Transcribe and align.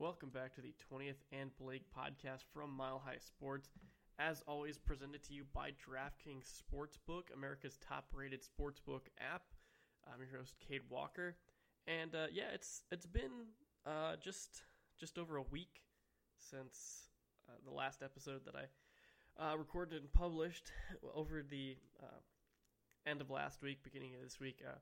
Welcome 0.00 0.28
back 0.28 0.54
to 0.54 0.60
the 0.60 0.72
20th 0.92 1.18
and 1.32 1.50
Blake 1.56 1.82
podcast 1.90 2.44
from 2.54 2.70
Mile 2.70 3.02
High 3.04 3.18
Sports. 3.18 3.68
As 4.20 4.44
always, 4.46 4.78
presented 4.78 5.24
to 5.24 5.34
you 5.34 5.42
by 5.52 5.70
DraftKings 5.70 6.62
Sportsbook, 6.62 7.34
America's 7.34 7.78
top 7.78 8.04
rated 8.14 8.42
sportsbook 8.42 9.08
app. 9.18 9.42
I'm 10.06 10.20
your 10.20 10.38
host, 10.38 10.54
Cade 10.60 10.82
Walker. 10.88 11.34
And 11.88 12.14
uh, 12.14 12.26
yeah, 12.32 12.44
it's 12.54 12.84
it's 12.92 13.06
been 13.06 13.48
uh, 13.84 14.14
just 14.22 14.62
just 15.00 15.18
over 15.18 15.36
a 15.36 15.42
week 15.42 15.82
since 16.36 17.08
uh, 17.48 17.54
the 17.64 17.74
last 17.74 18.00
episode 18.00 18.42
that 18.44 18.54
I 18.54 19.44
uh, 19.44 19.56
recorded 19.56 20.00
and 20.00 20.12
published 20.12 20.70
over 21.12 21.42
the 21.42 21.76
uh, 22.00 22.20
end 23.04 23.20
of 23.20 23.30
last 23.30 23.62
week, 23.62 23.82
beginning 23.82 24.14
of 24.14 24.22
this 24.22 24.38
week. 24.38 24.62
Uh, 24.64 24.78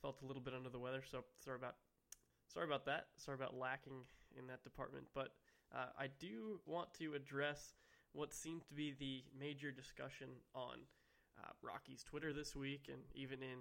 felt 0.00 0.22
a 0.22 0.26
little 0.26 0.42
bit 0.42 0.54
under 0.54 0.70
the 0.70 0.78
weather, 0.78 1.02
so 1.06 1.22
sorry 1.44 1.56
about 1.56 1.74
sorry 2.48 2.64
about 2.64 2.86
that. 2.86 3.08
Sorry 3.18 3.34
about 3.34 3.58
lacking 3.58 4.04
in 4.38 4.46
that 4.48 4.62
department. 4.62 5.06
But 5.14 5.32
uh, 5.74 5.86
I 5.98 6.08
do 6.18 6.60
want 6.66 6.92
to 6.94 7.14
address 7.14 7.74
what 8.12 8.32
seemed 8.32 8.66
to 8.68 8.74
be 8.74 8.94
the 8.98 9.24
major 9.38 9.70
discussion 9.70 10.28
on 10.54 10.78
uh, 11.38 11.50
Rockies 11.62 12.04
Twitter 12.04 12.32
this 12.32 12.54
week, 12.54 12.88
and 12.88 13.00
even 13.14 13.42
in 13.42 13.60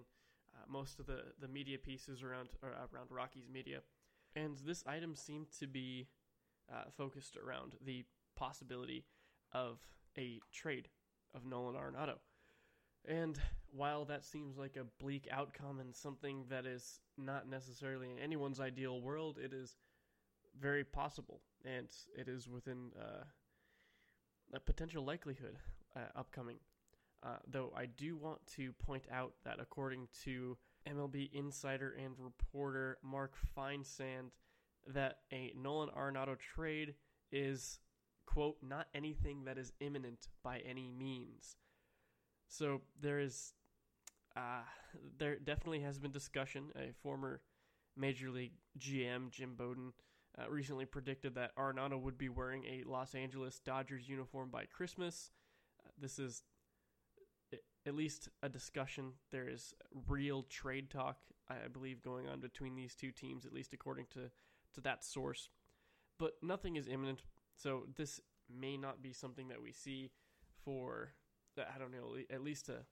uh, 0.54 0.66
most 0.68 1.00
of 1.00 1.06
the, 1.06 1.24
the 1.40 1.48
media 1.48 1.78
pieces 1.78 2.24
around 2.24 2.50
around 2.64 3.08
Rockies 3.10 3.48
media. 3.52 3.80
And 4.36 4.58
this 4.66 4.84
item 4.88 5.16
seemed 5.16 5.48
to 5.60 5.68
be 5.68 6.08
uh, 6.72 6.84
focused 6.96 7.38
around 7.38 7.76
the 7.84 8.06
possibility 8.36 9.06
of 9.54 9.80
a 10.18 10.40
trade 10.52 10.88
of 11.34 11.46
Nolan 11.46 11.76
Arenado. 11.76 12.16
And 13.06 13.40
while 13.72 14.06
that 14.06 14.24
seems 14.24 14.58
like 14.58 14.78
a 14.78 15.04
bleak 15.04 15.28
outcome 15.32 15.80
and 15.80 15.96
something 15.96 16.46
that 16.50 16.66
is 16.66 17.00
not 17.18 17.50
necessarily 17.50 18.12
in 18.12 18.20
anyone's 18.20 18.60
ideal 18.60 19.02
world, 19.02 19.40
it 19.44 19.54
is 19.54 19.76
very 20.60 20.84
possible, 20.84 21.42
and 21.66 21.88
it 22.18 22.28
is 22.28 22.48
within 22.48 22.92
uh, 23.00 23.24
a 24.54 24.60
potential 24.60 25.04
likelihood 25.04 25.58
uh, 25.96 26.00
upcoming. 26.16 26.58
Uh, 27.24 27.38
though 27.48 27.72
I 27.76 27.86
do 27.86 28.18
want 28.18 28.40
to 28.56 28.74
point 28.74 29.04
out 29.12 29.34
that 29.46 29.60
according 29.60 30.08
to 30.24 30.58
MLB 30.90 31.32
insider 31.34 31.96
and 32.04 32.16
reporter 32.18 32.98
Mark 33.04 33.36
Feinsand, 33.56 34.32
that 34.88 35.20
a 35.32 35.54
Nolan 35.56 35.90
Arenado 35.90 36.38
trade 36.38 36.96
is 37.32 37.80
quote 38.26 38.58
not 38.62 38.88
anything 38.96 39.44
that 39.46 39.58
is 39.58 39.72
imminent 39.80 40.28
by 40.44 40.60
any 40.60 40.88
means. 40.88 41.58
So 42.48 42.82
there 43.00 43.20
is, 43.20 43.54
uh, 44.36 44.64
there 45.18 45.38
definitely 45.38 45.82
has 45.82 46.00
been 46.00 46.12
discussion. 46.12 46.72
A 46.76 46.92
former 47.02 47.42
Major 47.96 48.30
League 48.30 48.54
GM 48.80 49.30
Jim 49.30 49.56
Bowden 49.56 49.94
uh, 50.38 50.50
recently 50.50 50.86
predicted 50.86 51.36
that 51.36 51.56
Arenado 51.56 52.00
would 52.00 52.18
be 52.18 52.30
wearing 52.30 52.64
a 52.66 52.84
Los 52.86 53.16
Angeles 53.16 53.60
Dodgers 53.60 54.08
uniform 54.08 54.50
by 54.50 54.66
Christmas. 54.66 55.32
Uh, 55.84 55.90
this 56.00 56.20
is 56.20 56.44
at 57.86 57.96
least 57.96 58.30
a 58.44 58.50
discussion. 58.50 59.14
There 59.32 59.50
is 59.50 59.74
real 60.08 60.44
trade 60.44 60.90
talk, 60.90 61.18
I 61.50 61.68
believe, 61.68 62.02
going 62.02 62.28
on 62.28 62.40
between 62.40 62.76
these 62.76 62.96
two 62.96 63.12
teams, 63.12 63.46
at 63.46 63.54
least 63.54 63.74
according 63.74 64.06
to, 64.14 64.32
to 64.76 64.82
that 64.82 65.04
source. 65.04 65.50
But 66.20 66.34
nothing 66.42 66.76
is 66.76 66.88
imminent, 66.88 67.24
so 67.56 67.88
this 67.98 68.22
may 68.50 68.78
not 68.78 69.02
be 69.02 69.14
something 69.14 69.48
that 69.48 69.62
we 69.62 69.72
see 69.72 70.12
for 70.64 71.14
I 71.58 71.78
don't 71.78 71.92
know, 71.92 72.16
at 72.30 72.44
least 72.44 72.70
a 72.70 72.86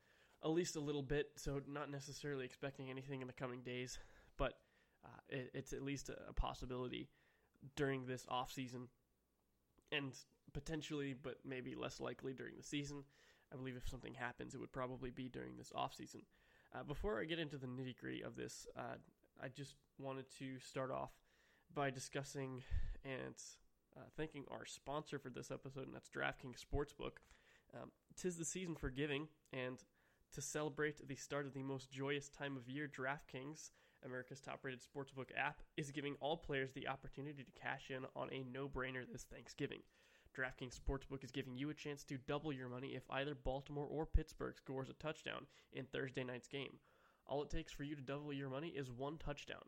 at 0.43 0.49
least 0.49 0.75
a 0.75 0.79
little 0.79 1.03
bit. 1.03 1.27
So 1.37 1.61
not 1.67 1.89
necessarily 1.89 2.45
expecting 2.45 2.89
anything 2.89 3.21
in 3.21 3.27
the 3.27 3.33
coming 3.33 3.61
days, 3.61 3.99
but 4.37 4.53
uh, 5.05 5.19
it, 5.29 5.51
it's 5.53 5.73
at 5.73 5.81
least 5.81 6.09
a, 6.09 6.17
a 6.29 6.33
possibility 6.33 7.09
during 7.75 8.05
this 8.05 8.25
off 8.29 8.51
season, 8.51 8.87
and 9.91 10.13
potentially, 10.53 11.13
but 11.13 11.37
maybe 11.45 11.75
less 11.75 11.99
likely 11.99 12.33
during 12.33 12.55
the 12.57 12.63
season. 12.63 13.03
I 13.51 13.55
believe 13.55 13.75
if 13.75 13.89
something 13.89 14.13
happens, 14.13 14.53
it 14.53 14.59
would 14.59 14.71
probably 14.71 15.09
be 15.09 15.27
during 15.27 15.57
this 15.57 15.71
off 15.75 15.95
season. 15.95 16.21
Uh, 16.73 16.83
before 16.83 17.19
I 17.19 17.25
get 17.25 17.39
into 17.39 17.57
the 17.57 17.67
nitty 17.67 17.97
gritty 17.99 18.21
of 18.21 18.35
this, 18.35 18.67
uh, 18.77 18.97
I 19.41 19.47
just 19.47 19.75
wanted 19.97 20.25
to 20.37 20.59
start 20.59 20.91
off 20.91 21.11
by 21.73 21.89
discussing 21.89 22.63
and 23.03 23.35
uh, 23.97 24.01
thanking 24.15 24.45
our 24.51 24.65
sponsor 24.65 25.17
for 25.17 25.29
this 25.29 25.49
episode, 25.51 25.87
and 25.87 25.95
that's 25.95 26.09
DraftKings 26.09 26.63
Sportsbook. 26.63 27.17
Um, 27.73 27.91
tis 28.15 28.37
the 28.37 28.45
season 28.45 28.75
for 28.75 28.89
giving, 28.89 29.27
and 29.51 29.83
to 30.33 30.41
celebrate 30.41 31.07
the 31.07 31.15
start 31.15 31.45
of 31.45 31.53
the 31.53 31.63
most 31.63 31.91
joyous 31.91 32.29
time 32.29 32.55
of 32.55 32.69
year, 32.69 32.87
DraftKings, 32.87 33.71
America's 34.05 34.41
top 34.41 34.59
rated 34.63 34.81
sportsbook 34.81 35.29
app, 35.37 35.61
is 35.77 35.91
giving 35.91 36.15
all 36.19 36.37
players 36.37 36.71
the 36.71 36.87
opportunity 36.87 37.43
to 37.43 37.59
cash 37.59 37.89
in 37.89 38.05
on 38.15 38.29
a 38.31 38.45
no 38.51 38.67
brainer 38.67 39.03
this 39.11 39.23
Thanksgiving. 39.23 39.81
DraftKings 40.37 40.79
Sportsbook 40.79 41.23
is 41.23 41.31
giving 41.31 41.57
you 41.57 41.69
a 41.69 41.73
chance 41.73 42.03
to 42.05 42.17
double 42.27 42.53
your 42.53 42.69
money 42.69 42.89
if 42.89 43.03
either 43.09 43.35
Baltimore 43.35 43.87
or 43.89 44.05
Pittsburgh 44.05 44.55
scores 44.55 44.89
a 44.89 44.93
touchdown 44.93 45.47
in 45.73 45.85
Thursday 45.85 46.23
night's 46.23 46.47
game. 46.47 46.77
All 47.25 47.43
it 47.43 47.49
takes 47.49 47.71
for 47.71 47.83
you 47.83 47.95
to 47.95 48.01
double 48.01 48.31
your 48.31 48.49
money 48.49 48.69
is 48.69 48.91
one 48.91 49.17
touchdown. 49.17 49.63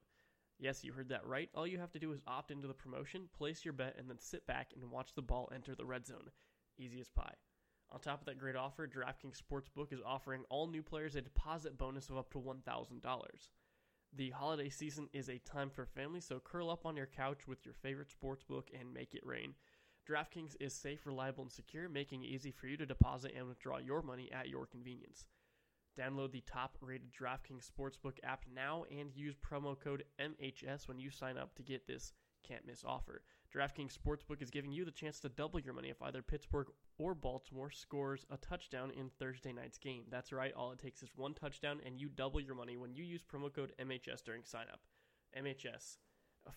Yes, 0.59 0.84
you 0.84 0.94
heard 0.94 1.09
that 1.09 1.25
right. 1.25 1.50
All 1.56 1.66
you 1.66 1.80
have 1.80 1.92
to 1.94 2.00
do 2.00 2.12
is 2.13 2.22
opt 2.28 2.52
into 2.52 2.68
the 2.68 2.74
promotion, 2.74 3.30
place 3.36 3.66
your 3.66 3.74
bet, 3.74 3.96
and 3.98 4.09
then 4.09 4.19
sit 4.19 4.46
back 4.46 4.72
and 4.80 4.92
watch 4.92 5.13
the 5.16 5.22
ball 5.22 5.50
enter 5.53 5.75
the 5.75 5.86
red 5.86 6.06
zone. 6.06 6.30
Easy 6.78 7.00
as 7.00 7.09
pie. 7.09 7.34
On 7.92 8.00
top 8.00 8.22
of 8.22 8.25
that 8.25 8.38
great 8.38 8.56
offer, 8.56 8.88
DraftKings 8.88 9.42
Sportsbook 9.42 9.92
is 9.92 10.00
offering 10.06 10.44
all 10.50 10.68
new 10.68 10.84
players 10.84 11.16
a 11.16 11.22
deposit 11.22 11.78
bonus 11.78 12.09
of 12.09 12.18
up 12.18 12.31
to 12.31 12.40
$1,000. 12.40 13.02
The 14.14 14.32
holiday 14.32 14.70
season 14.70 15.08
is 15.14 15.30
a 15.30 15.40
time 15.40 15.70
for 15.70 15.86
family, 15.86 16.20
so 16.20 16.42
curl 16.42 16.70
up 16.70 16.86
on 16.86 16.98
your 16.98 17.06
couch 17.06 17.48
with 17.48 17.66
your 17.66 17.74
favorite 17.76 18.12
sports 18.12 18.44
book 18.44 18.70
and 18.78 18.94
make 18.94 19.16
it 19.16 19.26
rain. 19.26 19.54
DraftKings 20.10 20.56
is 20.60 20.74
safe, 20.74 21.06
reliable, 21.06 21.44
and 21.44 21.52
secure, 21.52 21.88
making 21.88 22.24
it 22.24 22.28
easy 22.28 22.52
for 22.52 22.68
you 22.68 22.76
to 22.76 22.86
deposit 22.86 23.34
and 23.38 23.48
withdraw 23.48 23.78
your 23.78 24.02
money 24.02 24.30
at 24.32 24.50
your 24.50 24.66
convenience. 24.66 25.26
Download 25.98 26.32
the 26.32 26.42
top 26.42 26.78
rated 26.82 27.14
DraftKings 27.14 27.70
Sportsbook 27.72 28.18
app 28.24 28.44
now 28.54 28.84
and 28.92 29.16
use 29.16 29.36
promo 29.38 29.80
code 29.80 30.04
MHS 30.20 30.90
when 30.90 31.00
you 31.00 31.10
sign 31.10 31.38
up 31.38 31.56
to 31.56 31.64
get 31.64 31.88
this 31.88 32.12
can't 32.44 32.66
miss 32.66 32.84
offer. 32.84 33.22
DraftKings 33.53 33.97
Sportsbook 33.97 34.41
is 34.41 34.50
giving 34.50 34.72
you 34.72 34.85
the 34.85 34.91
chance 34.91 35.19
to 35.19 35.29
double 35.29 35.59
your 35.59 35.74
money 35.74 35.90
if 35.90 36.02
either 36.02 36.22
Pittsburgh 36.22 36.68
or 36.97 37.13
Baltimore 37.13 37.69
scores 37.69 38.25
a 38.29 38.38
touchdown 38.38 38.91
in 38.91 39.09
Thursday 39.19 39.52
night's 39.52 39.78
game. 39.78 40.03
That's 40.09 40.31
right, 40.31 40.53
all 40.53 40.72
it 40.72 40.80
takes 40.80 41.03
is 41.03 41.09
one 41.16 41.34
touchdown, 41.34 41.81
and 41.85 42.00
you 42.00 42.07
double 42.07 42.40
your 42.40 42.56
money 42.56 42.78
when 42.78 42.94
you 42.94 43.03
use 43.03 43.22
promo 43.22 43.53
code 43.53 43.74
MHS 43.80 44.24
during 44.24 44.44
signup. 44.44 44.80
MHS 45.38 45.97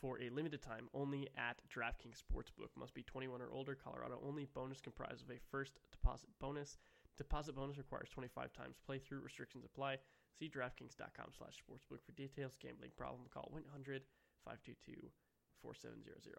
for 0.00 0.21
a 0.21 0.31
limited 0.31 0.62
time 0.62 0.89
only 0.94 1.28
at 1.37 1.61
DraftKings 1.69 2.23
Sportsbook. 2.23 2.71
Must 2.77 2.94
be 2.94 3.03
21 3.03 3.43
or 3.43 3.50
older, 3.50 3.75
Colorado 3.75 4.21
only. 4.25 4.47
Bonus 4.55 4.81
comprised 4.81 5.23
of 5.23 5.31
a 5.31 5.41
first 5.50 5.78
deposit 5.91 6.31
bonus. 6.41 6.78
Deposit 7.17 7.55
bonus 7.55 7.78
requires 7.78 8.09
25 8.11 8.53
times 8.53 8.77
playthrough. 8.89 9.23
Restrictions 9.23 9.65
apply. 9.65 9.99
See 10.39 10.49
DraftKings.com 10.49 11.33
slash 11.37 11.59
sportsbook 11.59 12.03
for 12.05 12.12
details. 12.12 12.56
Gambling 12.61 12.91
problem, 12.97 13.23
call 13.33 13.49
100 13.50 14.03
522 14.44 15.11
4700. 15.65 16.39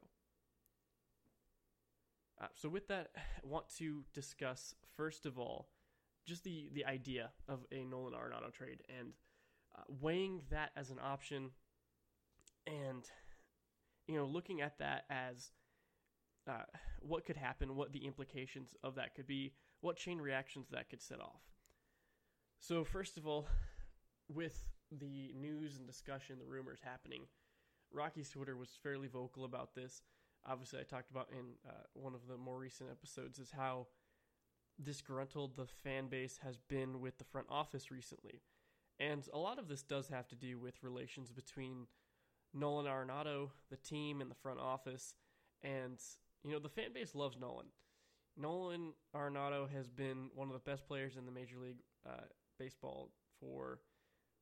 Uh, 2.40 2.48
so 2.54 2.70
with 2.70 2.88
that, 2.90 3.10
I 3.18 3.48
want 3.48 3.70
to 3.78 4.04
discuss 4.14 4.76
first 4.96 5.26
of 5.26 5.40
all 5.40 5.70
just 6.26 6.44
the 6.44 6.70
the 6.74 6.86
idea 6.86 7.32
of 7.48 7.66
a 7.72 7.84
Nolan 7.86 8.14
Arenado 8.14 8.52
trade 8.52 8.82
and 8.90 9.14
uh, 9.78 9.82
weighing 10.02 10.42
that 10.50 10.72
as 10.76 10.90
an 10.90 10.98
option, 11.04 11.52
and 12.68 13.04
you 14.08 14.16
know 14.16 14.26
looking 14.26 14.62
at 14.62 14.78
that 14.80 15.06
as 15.10 15.52
uh, 16.50 16.64
what 17.00 17.26
could 17.26 17.38
happen, 17.38 17.76
what 17.76 17.94
the 17.94 18.06
implications 18.06 18.76
of 18.84 18.96
that 18.96 19.16
could 19.16 19.28
be, 19.28 19.54
what 19.82 19.98
chain 19.98 20.20
reactions 20.20 20.68
that 20.72 20.90
could 20.90 21.02
set 21.02 21.20
off. 21.20 21.42
So 22.60 22.84
first 22.84 23.18
of 23.18 23.28
all, 23.28 23.48
with 24.28 24.64
the 24.92 25.32
news 25.36 25.78
and 25.78 25.88
discussion, 25.88 26.38
the 26.40 26.46
rumors 26.46 26.80
happening 26.84 27.26
Rockies 27.96 28.30
Twitter 28.30 28.56
was 28.58 28.70
fairly 28.84 29.08
vocal 29.08 29.46
about 29.46 29.74
this. 29.74 30.02
Obviously, 30.46 30.80
I 30.80 30.84
talked 30.84 31.10
about 31.10 31.30
in 31.32 31.54
uh, 31.68 31.84
one 31.94 32.14
of 32.14 32.28
the 32.28 32.38
more 32.38 32.60
recent 32.60 32.90
episodes 32.92 33.40
is 33.40 33.52
how 33.56 33.88
disgruntled 34.82 35.56
the 35.56 35.66
fan 35.66 36.08
base 36.08 36.40
has 36.44 36.58
been 36.58 37.00
with 37.00 37.18
the 37.18 37.24
front 37.24 37.48
office 37.50 37.90
recently. 37.90 38.42
And 39.00 39.28
a 39.34 39.38
lot 39.38 39.60
of 39.60 39.68
this 39.68 39.82
does 39.82 40.10
have 40.10 40.28
to 40.28 40.36
do 40.36 40.60
with 40.60 40.84
relations 40.84 41.32
between 41.32 41.88
Nolan 42.54 42.86
Arenado, 42.86 43.50
the 43.70 43.78
team, 43.78 44.22
and 44.22 44.30
the 44.30 44.36
front 44.36 44.60
office. 44.60 45.16
And, 45.64 46.00
you 46.44 46.52
know, 46.52 46.60
the 46.60 46.70
fan 46.70 46.94
base 46.94 47.16
loves 47.16 47.38
Nolan. 47.40 47.68
Nolan 48.38 48.94
Arenado 49.16 49.70
has 49.70 49.90
been 49.90 50.30
one 50.36 50.48
of 50.48 50.54
the 50.54 50.60
best 50.70 50.86
players 50.88 51.16
in 51.18 51.26
the 51.26 51.32
Major 51.32 51.58
League 51.58 51.82
uh, 52.06 52.26
Baseball 52.60 53.12
for, 53.40 53.80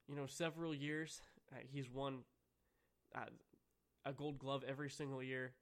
you 0.07 0.16
know, 0.16 0.25
several 0.25 0.74
years. 0.74 1.22
Uh, 1.51 1.60
he's 1.72 1.89
won 1.89 2.19
uh, 3.15 3.25
a 4.06 4.13
Gold 4.13 4.39
Glove 4.39 4.63
every 4.68 4.89
single 4.89 5.24
year 5.24 5.54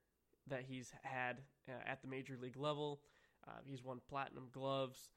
that 0.47 0.63
he's 0.67 0.91
had 1.03 1.37
uh, 1.69 1.73
at 1.85 2.01
the 2.01 2.07
major 2.07 2.37
league 2.41 2.57
level. 2.57 3.01
Uh, 3.47 3.59
he's 3.63 3.83
won 3.83 3.99
platinum 4.09 4.47
gloves. 4.51 5.11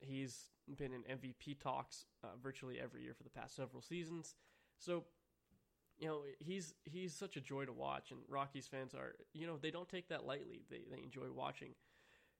He's 0.00 0.50
been 0.78 0.92
in 0.92 1.02
MVP 1.02 1.60
talks 1.60 2.06
uh, 2.24 2.28
virtually 2.42 2.78
every 2.80 3.02
year 3.02 3.14
for 3.14 3.22
the 3.22 3.30
past 3.30 3.54
several 3.56 3.82
seasons. 3.82 4.34
So, 4.78 5.04
you 5.98 6.06
know, 6.06 6.22
he's 6.38 6.74
he's 6.84 7.14
such 7.14 7.36
a 7.36 7.40
joy 7.40 7.66
to 7.66 7.72
watch, 7.72 8.10
and 8.10 8.20
Rockies 8.28 8.66
fans 8.66 8.94
are, 8.94 9.14
you 9.34 9.46
know, 9.46 9.58
they 9.58 9.70
don't 9.70 9.88
take 9.88 10.08
that 10.08 10.24
lightly. 10.24 10.62
They 10.70 10.82
they 10.90 11.02
enjoy 11.02 11.30
watching 11.34 11.74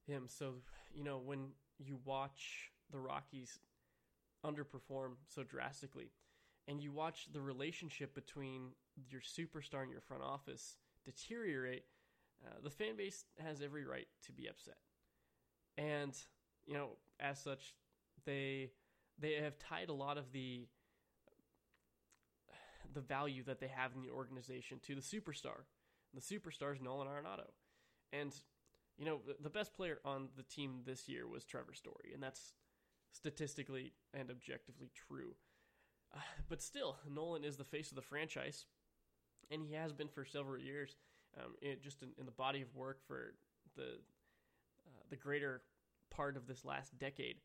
him. 0.06 0.25
So, 0.29 0.55
you 0.94 1.05
know, 1.05 1.19
when 1.19 1.49
you 1.79 1.99
watch 2.05 2.70
the 2.91 2.99
Rockies 2.99 3.58
underperform 4.44 5.12
so 5.29 5.43
drastically, 5.43 6.11
and 6.70 6.81
you 6.81 6.93
watch 6.93 7.26
the 7.32 7.40
relationship 7.40 8.14
between 8.14 8.69
your 9.08 9.20
superstar 9.20 9.82
and 9.82 9.90
your 9.90 10.00
front 10.00 10.22
office 10.22 10.76
deteriorate, 11.05 11.84
uh, 12.46 12.61
the 12.62 12.70
fan 12.70 12.96
base 12.96 13.25
has 13.44 13.61
every 13.61 13.84
right 13.84 14.06
to 14.25 14.32
be 14.32 14.46
upset. 14.46 14.78
And 15.76 16.17
you 16.64 16.75
know, 16.75 16.90
as 17.19 17.40
such, 17.40 17.75
they 18.25 18.70
they 19.19 19.34
have 19.34 19.58
tied 19.58 19.88
a 19.88 19.93
lot 19.93 20.17
of 20.17 20.31
the 20.32 20.69
the 22.94 23.00
value 23.00 23.43
that 23.44 23.61
they 23.61 23.69
have 23.69 23.93
in 23.94 24.02
the 24.02 24.11
organization 24.11 24.78
to 24.87 24.94
the 24.94 25.00
superstar. 25.00 25.64
The 26.14 26.20
superstar 26.20 26.75
is 26.75 26.81
Nolan 26.81 27.08
Arenado, 27.08 27.50
and 28.12 28.32
you 28.96 29.05
know 29.05 29.20
the 29.43 29.50
best 29.50 29.75
player 29.75 29.99
on 30.05 30.28
the 30.37 30.44
team 30.44 30.82
this 30.87 31.08
year 31.08 31.26
was 31.26 31.44
Trevor 31.44 31.75
Story, 31.75 32.12
and 32.14 32.22
that's 32.22 32.55
statistically 33.12 33.93
and 34.14 34.31
objectively 34.31 34.90
true. 34.94 35.34
But 36.49 36.62
still, 36.62 36.97
Nolan 37.09 37.45
is 37.45 37.57
the 37.57 37.65
face 37.65 37.91
of 37.91 37.97
the 37.97 38.03
franchise, 38.03 38.67
and 39.51 39.65
he 39.65 39.75
has 39.75 39.93
been 39.93 40.09
for 40.09 40.25
several 40.25 40.61
years. 40.61 40.97
Um, 41.39 41.55
just 41.81 42.03
in, 42.03 42.09
in, 42.19 42.27
the 42.27 42.33
body 42.33 42.61
of 42.61 42.75
work 42.75 42.99
for 43.07 43.35
the 43.77 44.01
uh, 44.85 45.03
the 45.11 45.17
greater 45.17 45.62
part 46.11 46.37
of 46.37 46.49
this 46.49 46.65
last 46.65 46.99
decade, 46.99 47.37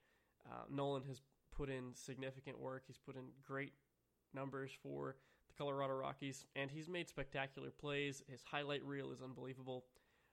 uh, 0.50 0.64
Nolan 0.72 1.04
has 1.04 1.22
put 1.56 1.70
in 1.70 1.94
significant 1.94 2.60
work. 2.60 2.84
He's 2.88 2.98
put 2.98 3.16
in 3.16 3.26
great 3.46 3.74
numbers 4.34 4.72
for 4.82 5.18
the 5.48 5.54
Colorado 5.54 5.94
Rockies, 5.94 6.46
and 6.56 6.72
he's 6.72 6.90
made 6.90 7.08
spectacular 7.08 7.70
plays. 7.70 8.24
His 8.28 8.42
highlight 8.44 8.84
reel 8.84 9.12
is 9.12 9.22
unbelievable. 9.22 9.86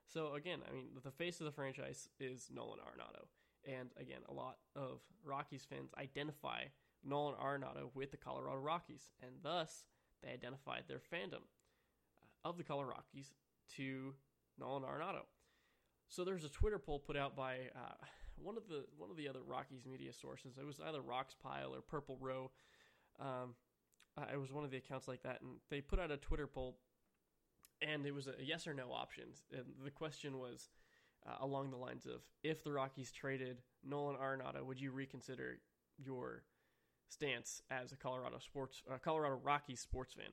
So 0.07 0.33
again, 0.35 0.61
I 0.67 0.73
mean, 0.73 0.87
the 1.05 1.11
face 1.11 1.41
of 1.41 1.45
the 1.45 1.53
franchise 1.53 2.09
is 2.19 2.49
Nolan 2.51 2.79
Arenado, 2.79 3.27
and 3.71 3.91
again, 4.01 4.21
a 4.29 4.33
lot 4.33 4.57
of 4.75 5.01
Rockies 5.25 5.67
fans 5.69 5.91
identify 5.99 6.65
Nolan 7.05 7.35
Arenado 7.35 7.91
with 7.95 8.11
the 8.11 8.17
Colorado 8.17 8.59
Rockies, 8.59 9.11
and 9.23 9.33
thus 9.43 9.85
they 10.23 10.31
identified 10.31 10.85
their 10.87 10.99
fandom 11.01 11.43
uh, 12.23 12.49
of 12.49 12.57
the 12.57 12.65
Colorado 12.65 12.97
Rockies 12.97 13.33
to 13.77 14.15
Nolan 14.59 14.83
Arenado. 14.83 15.23
So 16.09 16.25
there's 16.25 16.45
a 16.45 16.49
Twitter 16.49 16.79
poll 16.79 16.99
put 16.99 17.17
out 17.17 17.35
by 17.35 17.55
uh, 17.75 17.95
one 18.37 18.57
of 18.57 18.69
the 18.69 18.85
one 18.99 19.11
of 19.11 19.17
the 19.17 19.29
other 19.29 19.41
Rockies 19.47 19.87
media 19.91 20.13
sources. 20.13 20.59
It 20.59 20.67
was 20.67 20.81
either 20.81 21.01
Rox 21.01 21.35
Pile 21.43 21.75
or 21.75 21.81
Purple 21.81 22.19
Row. 22.21 22.51
Um, 23.19 23.55
it 24.33 24.39
was 24.39 24.53
one 24.53 24.65
of 24.65 24.71
the 24.71 24.77
accounts 24.77 25.09
like 25.09 25.23
that, 25.23 25.41
and 25.41 25.53
they 25.71 25.81
put 25.81 25.99
out 25.99 26.11
a 26.11 26.19
Twitter 26.19 26.47
poll, 26.47 26.77
and 27.81 28.05
it 28.05 28.15
was 28.15 28.27
a 28.27 28.35
yes 28.43 28.67
or 28.67 28.75
no 28.75 28.93
options. 28.93 29.43
And 29.53 29.65
the 29.83 29.91
question 29.91 30.39
was 30.39 30.69
uh, 31.27 31.37
along 31.41 31.71
the 31.71 31.77
lines 31.77 32.05
of, 32.05 32.21
if 32.43 32.63
the 32.63 32.73
Rockies 32.73 33.11
traded 33.11 33.63
Nolan 33.83 34.17
Arenado, 34.17 34.65
would 34.65 34.81
you 34.81 34.91
reconsider 34.91 35.61
your 35.97 36.43
stance 37.13 37.63
as 37.71 37.93
a 37.93 37.97
Colorado 37.97 38.39
sports, 38.39 38.83
uh, 38.91 38.99
Colorado 38.99 39.39
Rockies 39.43 39.81
sports 39.81 40.15
fan, 40.15 40.33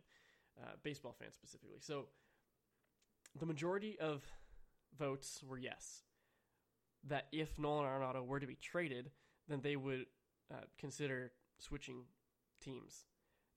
uh, 0.62 0.72
baseball 0.84 1.16
fan 1.20 1.31
specifically? 1.31 1.78
So, 1.80 2.06
the 3.38 3.46
majority 3.46 3.98
of 4.00 4.24
votes 4.98 5.44
were 5.48 5.58
yes. 5.58 6.04
That 7.08 7.28
if 7.31 7.58
Nolan 7.58 7.86
Arenado 7.86 8.26
were 8.26 8.40
to 8.40 8.48
be 8.48 8.56
traded, 8.56 9.12
then 9.48 9.62
they 9.62 9.76
would 9.76 10.06
uh, 10.52 10.66
consider 10.78 11.31
switching 11.58 12.04
teams. 12.62 13.06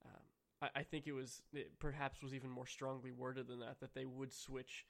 Um, 0.05 0.21
I, 0.61 0.79
I, 0.79 0.83
think 0.83 1.07
it 1.07 1.11
was 1.11 1.41
it 1.53 1.77
perhaps 1.79 2.21
was 2.21 2.33
even 2.33 2.49
more 2.49 2.67
strongly 2.67 3.11
worded 3.11 3.47
than 3.47 3.59
that 3.59 3.79
that 3.81 3.93
they 3.93 4.05
would 4.05 4.31
switch. 4.31 4.85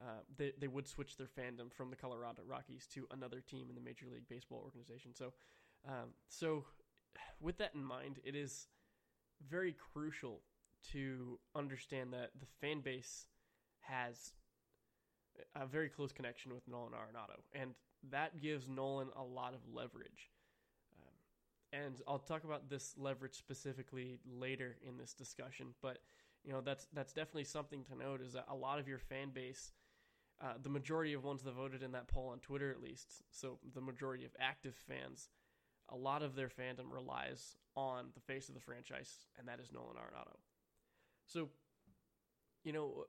Uh, 0.00 0.20
they, 0.36 0.52
they 0.58 0.68
would 0.68 0.86
switch 0.86 1.16
their 1.16 1.26
fandom 1.26 1.72
from 1.72 1.90
the 1.90 1.96
Colorado 1.96 2.42
Rockies 2.46 2.86
to 2.92 3.06
another 3.10 3.40
team 3.40 3.68
in 3.70 3.74
the 3.74 3.80
Major 3.80 4.06
League 4.12 4.28
Baseball 4.28 4.60
organization. 4.62 5.14
So, 5.14 5.32
um, 5.88 6.10
so 6.28 6.64
with 7.40 7.58
that 7.58 7.72
in 7.74 7.84
mind, 7.84 8.18
it 8.24 8.34
is 8.34 8.68
very 9.48 9.74
crucial 9.92 10.40
to 10.92 11.38
understand 11.54 12.12
that 12.12 12.30
the 12.38 12.46
fan 12.60 12.80
base 12.80 13.26
has 13.80 14.32
a 15.54 15.66
very 15.66 15.88
close 15.88 16.12
connection 16.12 16.54
with 16.54 16.66
Nolan 16.68 16.92
Arenado, 16.92 17.40
and 17.52 17.74
that 18.10 18.40
gives 18.40 18.68
Nolan 18.68 19.08
a 19.16 19.22
lot 19.22 19.54
of 19.54 19.60
leverage. 19.72 20.30
Um, 20.98 21.82
and 21.84 22.00
I'll 22.06 22.18
talk 22.18 22.44
about 22.44 22.68
this 22.68 22.94
leverage 22.96 23.34
specifically 23.34 24.18
later 24.24 24.76
in 24.86 24.96
this 24.96 25.12
discussion, 25.12 25.74
but 25.82 25.98
you 26.44 26.52
know 26.52 26.60
that's 26.60 26.86
that's 26.92 27.12
definitely 27.12 27.44
something 27.44 27.84
to 27.84 27.96
note 27.96 28.20
is 28.20 28.32
that 28.34 28.46
a 28.48 28.54
lot 28.54 28.78
of 28.78 28.88
your 28.88 28.98
fan 28.98 29.30
base, 29.30 29.72
uh, 30.42 30.54
the 30.62 30.68
majority 30.68 31.12
of 31.12 31.24
ones 31.24 31.42
that 31.42 31.54
voted 31.54 31.82
in 31.82 31.92
that 31.92 32.08
poll 32.08 32.28
on 32.28 32.38
Twitter 32.38 32.70
at 32.70 32.80
least, 32.80 33.22
so 33.30 33.58
the 33.74 33.80
majority 33.80 34.24
of 34.24 34.30
active 34.40 34.74
fans, 34.88 35.28
a 35.88 35.96
lot 35.96 36.22
of 36.22 36.34
their 36.34 36.48
fandom 36.48 36.90
relies 36.90 37.56
on 37.76 38.06
the 38.14 38.20
face 38.20 38.48
of 38.48 38.54
the 38.54 38.60
franchise, 38.60 39.26
and 39.38 39.48
that 39.48 39.60
is 39.60 39.72
Nolan 39.72 39.96
Arenado. 39.96 40.36
So, 41.26 41.48
you 42.64 42.72
know 42.72 43.04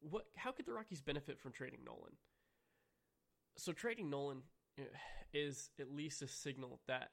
what? 0.00 0.26
How 0.36 0.52
could 0.52 0.66
the 0.66 0.72
Rockies 0.72 1.00
benefit 1.00 1.38
from 1.38 1.52
trading 1.52 1.80
Nolan? 1.84 2.12
So 3.56 3.72
trading 3.72 4.10
Nolan 4.10 4.42
eh, 4.78 4.82
is 5.32 5.70
at 5.80 5.90
least 5.90 6.22
a 6.22 6.28
signal 6.28 6.80
that 6.86 7.10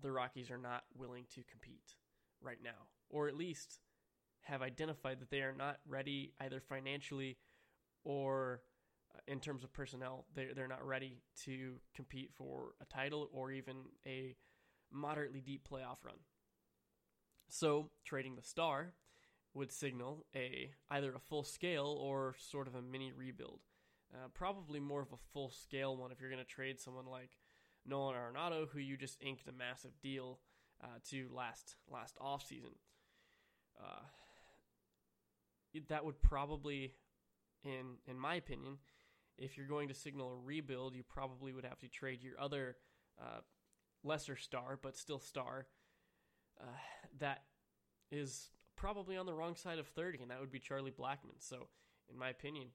the 0.00 0.12
Rockies 0.12 0.50
are 0.50 0.58
not 0.58 0.84
willing 0.94 1.24
to 1.34 1.42
compete 1.50 1.96
right 2.40 2.58
now, 2.62 2.88
or 3.08 3.28
at 3.28 3.36
least 3.36 3.78
have 4.42 4.62
identified 4.62 5.20
that 5.20 5.30
they 5.30 5.40
are 5.40 5.54
not 5.56 5.78
ready 5.86 6.32
either 6.40 6.60
financially 6.60 7.38
or 8.04 8.60
in 9.26 9.40
terms 9.40 9.64
of 9.64 9.72
personnel. 9.72 10.26
They're, 10.34 10.54
they're 10.54 10.68
not 10.68 10.86
ready 10.86 11.22
to 11.44 11.74
compete 11.94 12.30
for 12.36 12.74
a 12.80 12.84
title 12.84 13.28
or 13.32 13.50
even 13.52 13.76
a 14.06 14.36
moderately 14.90 15.40
deep 15.40 15.66
playoff 15.68 16.04
run. 16.04 16.16
So 17.48 17.90
trading 18.04 18.36
the 18.36 18.42
star 18.42 18.94
would 19.54 19.72
signal 19.72 20.24
a 20.34 20.70
either 20.90 21.12
a 21.14 21.18
full 21.18 21.44
scale 21.44 21.98
or 22.00 22.34
sort 22.38 22.66
of 22.66 22.74
a 22.74 22.82
mini 22.82 23.12
rebuild. 23.12 23.60
Uh, 24.14 24.28
probably 24.34 24.80
more 24.80 25.02
of 25.02 25.12
a 25.12 25.16
full 25.32 25.50
scale 25.50 25.96
one 25.96 26.12
if 26.12 26.20
you're 26.20 26.30
going 26.30 26.42
to 26.42 26.48
trade 26.48 26.80
someone 26.80 27.06
like 27.06 27.30
Nolan 27.86 28.14
Arenado, 28.14 28.68
who 28.68 28.78
you 28.78 28.96
just 28.96 29.18
inked 29.22 29.48
a 29.48 29.52
massive 29.52 29.92
deal 30.02 30.40
uh, 30.82 30.98
to 31.10 31.28
last 31.34 31.76
last 31.90 32.16
off 32.20 32.46
season. 32.46 32.70
Uh, 33.78 34.02
that 35.88 36.04
would 36.04 36.20
probably, 36.20 36.94
in 37.64 37.96
in 38.06 38.18
my 38.18 38.34
opinion, 38.34 38.78
if 39.38 39.56
you're 39.56 39.66
going 39.66 39.88
to 39.88 39.94
signal 39.94 40.32
a 40.32 40.36
rebuild, 40.36 40.94
you 40.94 41.02
probably 41.02 41.52
would 41.52 41.64
have 41.64 41.78
to 41.80 41.88
trade 41.88 42.22
your 42.22 42.38
other 42.38 42.76
uh, 43.20 43.40
lesser 44.04 44.36
star, 44.36 44.78
but 44.80 44.96
still 44.96 45.18
star. 45.18 45.66
Uh, 46.60 46.66
that 47.18 47.42
is 48.10 48.50
probably 48.76 49.16
on 49.16 49.26
the 49.26 49.34
wrong 49.34 49.56
side 49.56 49.78
of 49.78 49.88
30, 49.88 50.18
and 50.22 50.30
that 50.30 50.40
would 50.40 50.52
be 50.52 50.58
Charlie 50.58 50.90
Blackmon. 50.90 51.38
So, 51.38 51.68
in 52.10 52.18
my 52.18 52.28
opinion, 52.28 52.68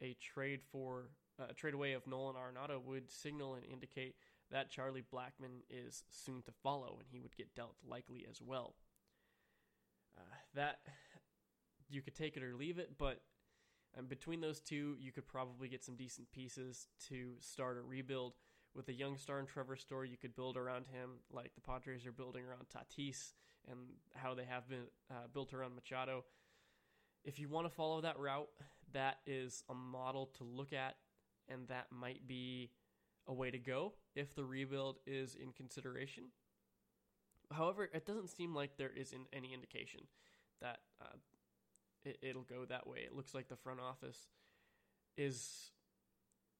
a 0.00 0.16
trade 0.20 0.60
for 0.70 1.10
uh, 1.40 1.46
a 1.50 1.54
trade 1.54 1.74
away 1.74 1.92
of 1.92 2.06
Nolan 2.06 2.36
Arenado 2.36 2.82
would 2.84 3.10
signal 3.10 3.54
and 3.54 3.64
indicate 3.64 4.14
that 4.50 4.70
Charlie 4.70 5.04
Blackmon 5.12 5.62
is 5.68 6.04
soon 6.10 6.42
to 6.42 6.52
follow, 6.62 6.96
and 6.98 7.08
he 7.10 7.20
would 7.20 7.36
get 7.36 7.54
dealt 7.54 7.74
likely 7.88 8.26
as 8.30 8.40
well. 8.40 8.76
Uh, 10.16 10.34
that 10.54 10.78
you 11.88 12.02
could 12.02 12.14
take 12.14 12.36
it 12.36 12.42
or 12.42 12.54
leave 12.54 12.78
it, 12.78 12.92
but 12.98 13.20
um, 13.98 14.06
between 14.06 14.40
those 14.40 14.60
two, 14.60 14.96
you 14.98 15.12
could 15.12 15.26
probably 15.26 15.68
get 15.68 15.84
some 15.84 15.96
decent 15.96 16.30
pieces 16.32 16.88
to 17.08 17.32
start 17.40 17.78
a 17.78 17.82
rebuild. 17.82 18.34
With 18.74 18.88
a 18.88 18.92
young 18.92 19.16
star 19.16 19.38
in 19.38 19.46
Trevor 19.46 19.76
Story, 19.76 20.08
you 20.08 20.16
could 20.16 20.34
build 20.34 20.56
around 20.56 20.86
him 20.92 21.10
like 21.32 21.54
the 21.54 21.60
Padres 21.60 22.06
are 22.06 22.12
building 22.12 22.42
around 22.44 22.66
Tatis 22.74 23.32
and 23.70 23.78
how 24.14 24.34
they 24.34 24.44
have 24.44 24.68
been 24.68 24.86
uh, 25.10 25.28
built 25.32 25.54
around 25.54 25.76
Machado. 25.76 26.24
If 27.24 27.38
you 27.38 27.48
want 27.48 27.66
to 27.66 27.74
follow 27.74 28.00
that 28.00 28.18
route, 28.18 28.48
that 28.92 29.18
is 29.26 29.62
a 29.70 29.74
model 29.74 30.26
to 30.38 30.44
look 30.44 30.72
at, 30.72 30.96
and 31.48 31.68
that 31.68 31.86
might 31.90 32.26
be 32.26 32.70
a 33.26 33.32
way 33.32 33.50
to 33.50 33.58
go 33.58 33.94
if 34.14 34.34
the 34.34 34.44
rebuild 34.44 34.98
is 35.06 35.36
in 35.36 35.52
consideration. 35.52 36.24
However, 37.52 37.88
it 37.92 38.06
doesn't 38.06 38.28
seem 38.30 38.54
like 38.54 38.76
there 38.76 38.92
is 38.94 39.14
any 39.32 39.54
indication 39.54 40.00
that 40.60 40.80
uh, 41.00 41.16
it, 42.04 42.34
will 42.34 42.42
go 42.42 42.64
that 42.64 42.86
way. 42.86 42.98
It 42.98 43.14
looks 43.14 43.34
like 43.34 43.48
the 43.48 43.56
front 43.56 43.80
office 43.80 44.28
is 45.16 45.70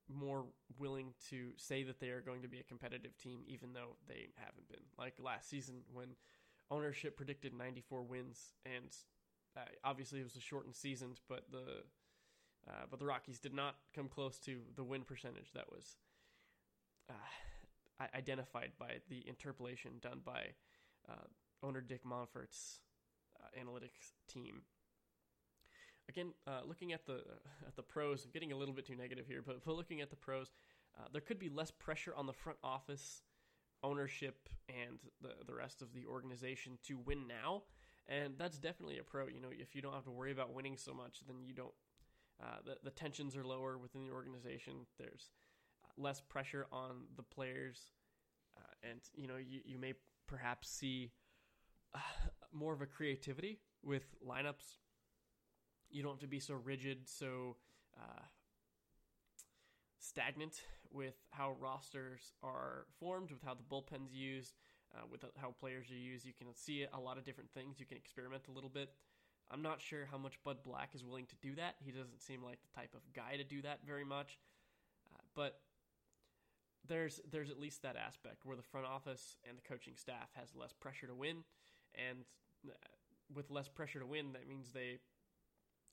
more 0.08 0.44
willing 0.78 1.14
to 1.30 1.50
say 1.56 1.82
that 1.82 1.98
they 1.98 2.10
are 2.10 2.20
going 2.20 2.42
to 2.42 2.48
be 2.48 2.60
a 2.60 2.64
competitive 2.64 3.16
team, 3.16 3.40
even 3.46 3.72
though 3.72 3.96
they 4.06 4.28
haven't 4.36 4.68
been. 4.68 4.82
Like 4.98 5.14
last 5.18 5.48
season, 5.48 5.76
when 5.92 6.08
ownership 6.70 7.16
predicted 7.16 7.54
94 7.54 8.02
wins, 8.02 8.52
and 8.66 8.94
uh, 9.56 9.60
obviously 9.82 10.20
it 10.20 10.24
was 10.24 10.36
a 10.36 10.40
shortened 10.40 10.74
season, 10.76 11.14
but 11.28 11.44
the 11.50 11.84
uh, 12.68 12.84
but 12.90 12.98
the 12.98 13.04
Rockies 13.04 13.38
did 13.38 13.52
not 13.52 13.76
come 13.94 14.08
close 14.08 14.38
to 14.40 14.60
the 14.74 14.84
win 14.84 15.02
percentage 15.02 15.52
that 15.54 15.70
was 15.70 15.96
uh, 17.10 18.06
identified 18.14 18.72
by 18.78 19.00
the 19.10 19.22
interpolation 19.28 19.92
done 20.00 20.20
by 20.24 20.54
uh, 21.08 21.26
owner 21.62 21.82
Dick 21.82 22.04
Monfort's 22.04 22.80
uh, 23.38 23.60
analytics 23.60 24.12
team. 24.32 24.62
Again, 26.08 26.32
uh, 26.46 26.60
looking 26.66 26.92
at 26.92 27.06
the 27.06 27.22
at 27.66 27.76
the 27.76 27.82
pros, 27.82 28.24
I'm 28.24 28.30
getting 28.30 28.52
a 28.52 28.56
little 28.56 28.74
bit 28.74 28.86
too 28.86 28.96
negative 28.96 29.26
here, 29.26 29.42
but, 29.44 29.64
but 29.64 29.74
looking 29.74 30.00
at 30.00 30.10
the 30.10 30.16
pros, 30.16 30.50
uh, 30.98 31.06
there 31.12 31.20
could 31.20 31.38
be 31.38 31.48
less 31.48 31.70
pressure 31.70 32.14
on 32.16 32.26
the 32.26 32.32
front 32.32 32.58
office, 32.62 33.22
ownership, 33.82 34.48
and 34.68 34.98
the 35.20 35.44
the 35.46 35.54
rest 35.54 35.82
of 35.82 35.92
the 35.92 36.06
organization 36.06 36.78
to 36.84 36.98
win 36.98 37.26
now, 37.26 37.62
and 38.08 38.34
that's 38.38 38.58
definitely 38.58 38.98
a 38.98 39.04
pro. 39.04 39.26
You 39.28 39.40
know, 39.40 39.50
if 39.50 39.74
you 39.74 39.82
don't 39.82 39.94
have 39.94 40.04
to 40.04 40.10
worry 40.10 40.32
about 40.32 40.52
winning 40.52 40.76
so 40.76 40.92
much, 40.92 41.20
then 41.26 41.36
you 41.44 41.52
don't. 41.52 41.74
Uh, 42.42 42.58
the 42.64 42.76
the 42.82 42.90
tensions 42.90 43.36
are 43.36 43.44
lower 43.44 43.78
within 43.78 44.02
the 44.02 44.10
organization. 44.10 44.86
There's 44.98 45.30
uh, 45.84 46.02
less 46.02 46.20
pressure 46.20 46.66
on 46.72 47.04
the 47.16 47.22
players, 47.22 47.92
uh, 48.56 48.88
and 48.90 49.00
you 49.14 49.28
know 49.28 49.36
you 49.36 49.60
you 49.64 49.78
may 49.78 49.94
perhaps 50.26 50.68
see 50.68 51.12
uh, 51.94 51.98
more 52.52 52.72
of 52.72 52.80
a 52.80 52.86
creativity 52.86 53.60
with 53.82 54.02
lineups 54.26 54.78
you 55.94 56.02
don't 56.02 56.12
have 56.12 56.20
to 56.20 56.26
be 56.26 56.40
so 56.40 56.54
rigid, 56.54 57.08
so 57.08 57.56
uh, 57.96 58.22
stagnant 59.98 60.62
with 60.92 61.14
how 61.30 61.54
rosters 61.60 62.32
are 62.42 62.86
formed, 62.98 63.30
with 63.30 63.42
how 63.42 63.54
the 63.54 63.62
bullpen's 63.62 64.12
used, 64.12 64.54
uh, 64.94 65.02
with 65.10 65.24
how 65.36 65.54
players 65.60 65.90
are 65.90 65.94
used. 65.94 66.26
You 66.26 66.32
can 66.36 66.48
see 66.54 66.84
a 66.92 67.00
lot 67.00 67.16
of 67.16 67.24
different 67.24 67.50
things. 67.52 67.78
You 67.78 67.86
can 67.86 67.96
experiment 67.96 68.44
a 68.48 68.52
little 68.52 68.68
bit. 68.68 68.90
I'm 69.50 69.62
not 69.62 69.80
sure 69.80 70.08
how 70.10 70.18
much 70.18 70.42
Bud 70.42 70.58
Black 70.64 70.90
is 70.94 71.04
willing 71.04 71.26
to 71.26 71.36
do 71.40 71.54
that. 71.56 71.76
He 71.78 71.92
doesn't 71.92 72.20
seem 72.20 72.42
like 72.42 72.58
the 72.62 72.80
type 72.80 72.94
of 72.94 73.00
guy 73.14 73.36
to 73.36 73.44
do 73.44 73.62
that 73.62 73.80
very 73.86 74.04
much. 74.04 74.38
Uh, 75.14 75.22
but 75.34 75.60
there's 76.88 77.20
there's 77.30 77.50
at 77.50 77.60
least 77.60 77.82
that 77.82 77.96
aspect 77.96 78.44
where 78.44 78.56
the 78.56 78.62
front 78.62 78.86
office 78.86 79.36
and 79.48 79.56
the 79.56 79.62
coaching 79.62 79.94
staff 79.96 80.28
has 80.34 80.54
less 80.54 80.72
pressure 80.72 81.06
to 81.06 81.14
win, 81.14 81.44
and 81.94 82.24
uh, 82.66 82.72
with 83.32 83.50
less 83.50 83.68
pressure 83.68 84.00
to 84.00 84.06
win, 84.06 84.32
that 84.32 84.48
means 84.48 84.70
they 84.72 84.98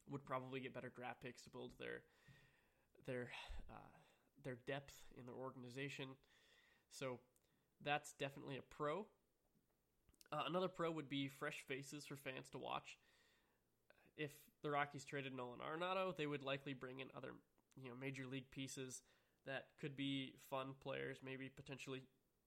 would 0.09 0.25
probably 0.25 0.59
get 0.59 0.73
better 0.73 0.91
draft 0.95 1.21
picks 1.21 1.41
to 1.43 1.49
build 1.49 1.71
their 1.79 2.01
their 3.05 3.29
uh, 3.69 3.97
their 4.43 4.57
depth 4.67 4.93
in 5.17 5.25
their 5.25 5.35
organization. 5.35 6.07
So 6.89 7.19
that's 7.83 8.13
definitely 8.13 8.57
a 8.57 8.75
pro. 8.75 9.05
Uh, 10.31 10.43
another 10.47 10.67
pro 10.67 10.91
would 10.91 11.09
be 11.09 11.27
fresh 11.27 11.63
faces 11.67 12.05
for 12.05 12.15
fans 12.15 12.49
to 12.49 12.57
watch. 12.57 12.97
If 14.17 14.31
the 14.61 14.71
Rockies 14.71 15.05
traded 15.05 15.35
Nolan 15.35 15.59
Arenado, 15.59 16.15
they 16.15 16.27
would 16.27 16.43
likely 16.43 16.73
bring 16.73 16.99
in 16.99 17.07
other 17.15 17.33
you 17.81 17.89
know 17.89 17.95
major 17.99 18.25
league 18.27 18.49
pieces 18.51 19.01
that 19.45 19.67
could 19.79 19.95
be 19.95 20.33
fun 20.49 20.73
players, 20.81 21.17
maybe 21.23 21.49
potentially 21.49 22.03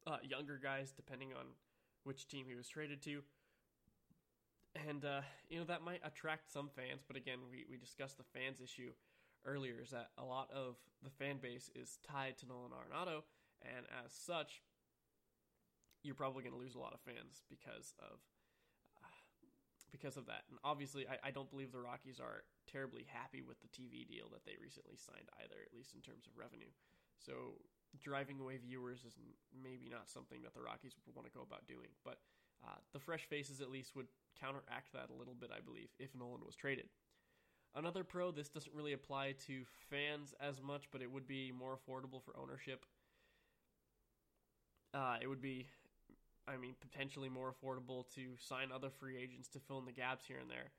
uh, 0.07 0.19
younger 0.23 0.59
guys, 0.63 0.93
depending 0.93 1.31
on 1.33 1.47
which 2.05 2.29
team 2.29 2.47
he 2.49 2.55
was 2.55 2.69
traded 2.69 3.03
to 3.03 3.23
and 4.89 5.05
uh, 5.05 5.21
you 5.49 5.59
know 5.59 5.65
that 5.65 5.83
might 5.83 6.01
attract 6.05 6.53
some 6.53 6.69
fans. 6.75 7.03
But 7.07 7.17
again, 7.17 7.39
we 7.51 7.65
we 7.71 7.77
discussed 7.77 8.19
the 8.19 8.25
fans 8.35 8.61
issue 8.63 8.91
earlier. 9.45 9.75
Is 9.83 9.91
that 9.91 10.11
a 10.19 10.25
lot 10.25 10.51
of 10.55 10.77
the 11.03 11.11
fan 11.11 11.39
base 11.39 11.71
is 11.75 11.99
tied 12.03 12.39
to 12.39 12.47
Nolan 12.47 12.73
Arenado, 12.73 13.23
and 13.63 13.87
as 14.05 14.13
such, 14.13 14.63
you're 16.03 16.15
probably 16.15 16.43
going 16.43 16.55
to 16.55 16.61
lose 16.61 16.75
a 16.75 16.83
lot 16.83 16.93
of 16.93 17.01
fans 17.01 17.43
because 17.49 17.95
of 17.99 18.19
uh, 19.03 19.21
because 19.93 20.17
of 20.17 20.27
that. 20.27 20.45
And 20.51 20.59
obviously, 20.65 21.07
I, 21.09 21.29
I 21.29 21.31
don't 21.31 21.51
believe 21.51 21.73
the 21.73 21.81
Rockies 21.81 22.21
are 22.21 22.45
terribly 22.67 23.07
happy 23.09 23.43
with 23.43 23.61
the 23.63 23.71
TV 23.71 24.07
deal 24.07 24.27
that 24.33 24.45
they 24.45 24.59
recently 24.61 24.97
signed 24.97 25.29
either, 25.39 25.63
at 25.63 25.73
least 25.77 25.95
in 25.95 26.01
terms 26.03 26.27
of 26.27 26.35
revenue. 26.35 26.71
So 27.23 27.63
driving 28.03 28.41
away 28.41 28.59
viewers 28.59 29.07
is 29.07 29.15
maybe 29.55 29.87
not 29.87 30.11
something 30.11 30.43
that 30.43 30.55
the 30.55 30.61
Rockies 30.61 30.99
would 31.07 31.15
want 31.15 31.31
to 31.31 31.35
go 31.37 31.47
about 31.47 31.67
doing, 31.71 31.95
but 32.05 32.19
uh, 32.65 32.81
the 32.93 32.99
fresh 32.99 33.25
faces 33.31 33.61
at 33.61 33.71
least 33.71 33.95
would 33.95 34.09
counteract 34.41 34.93
that 34.93 35.11
a 35.11 35.19
little 35.19 35.35
bit, 35.35 35.51
I 35.55 35.61
believe, 35.61 35.89
if 35.99 36.15
Nolan 36.15 36.45
was 36.45 36.57
traded. 36.57 36.87
Another 37.77 38.05
pro, 38.05 38.31
this 38.31 38.49
doesn't 38.49 38.75
really 38.75 38.93
apply 38.93 39.35
to 39.47 39.65
fans 39.91 40.33
as 40.41 40.63
much, 40.63 40.85
but 40.93 41.03
it 41.03 41.11
would 41.11 41.27
be 41.27 41.51
more 41.51 41.77
affordable 41.77 42.23
for 42.23 42.37
ownership. 42.37 42.87
Uh, 44.93 45.17
it 45.21 45.27
would 45.27 45.43
be, 45.43 45.67
I 46.47 46.57
mean, 46.57 46.75
potentially 46.81 47.29
more 47.29 47.53
affordable 47.53 48.05
to 48.15 48.37
sign 48.39 48.69
other 48.73 48.91
free 48.91 49.17
agents 49.17 49.49
to 49.49 49.59
fill 49.59 49.79
in 49.79 49.87
the 49.87 49.93
gaps 49.93 50.25
here 50.25 50.39
and 50.39 50.49
there. 50.49 50.71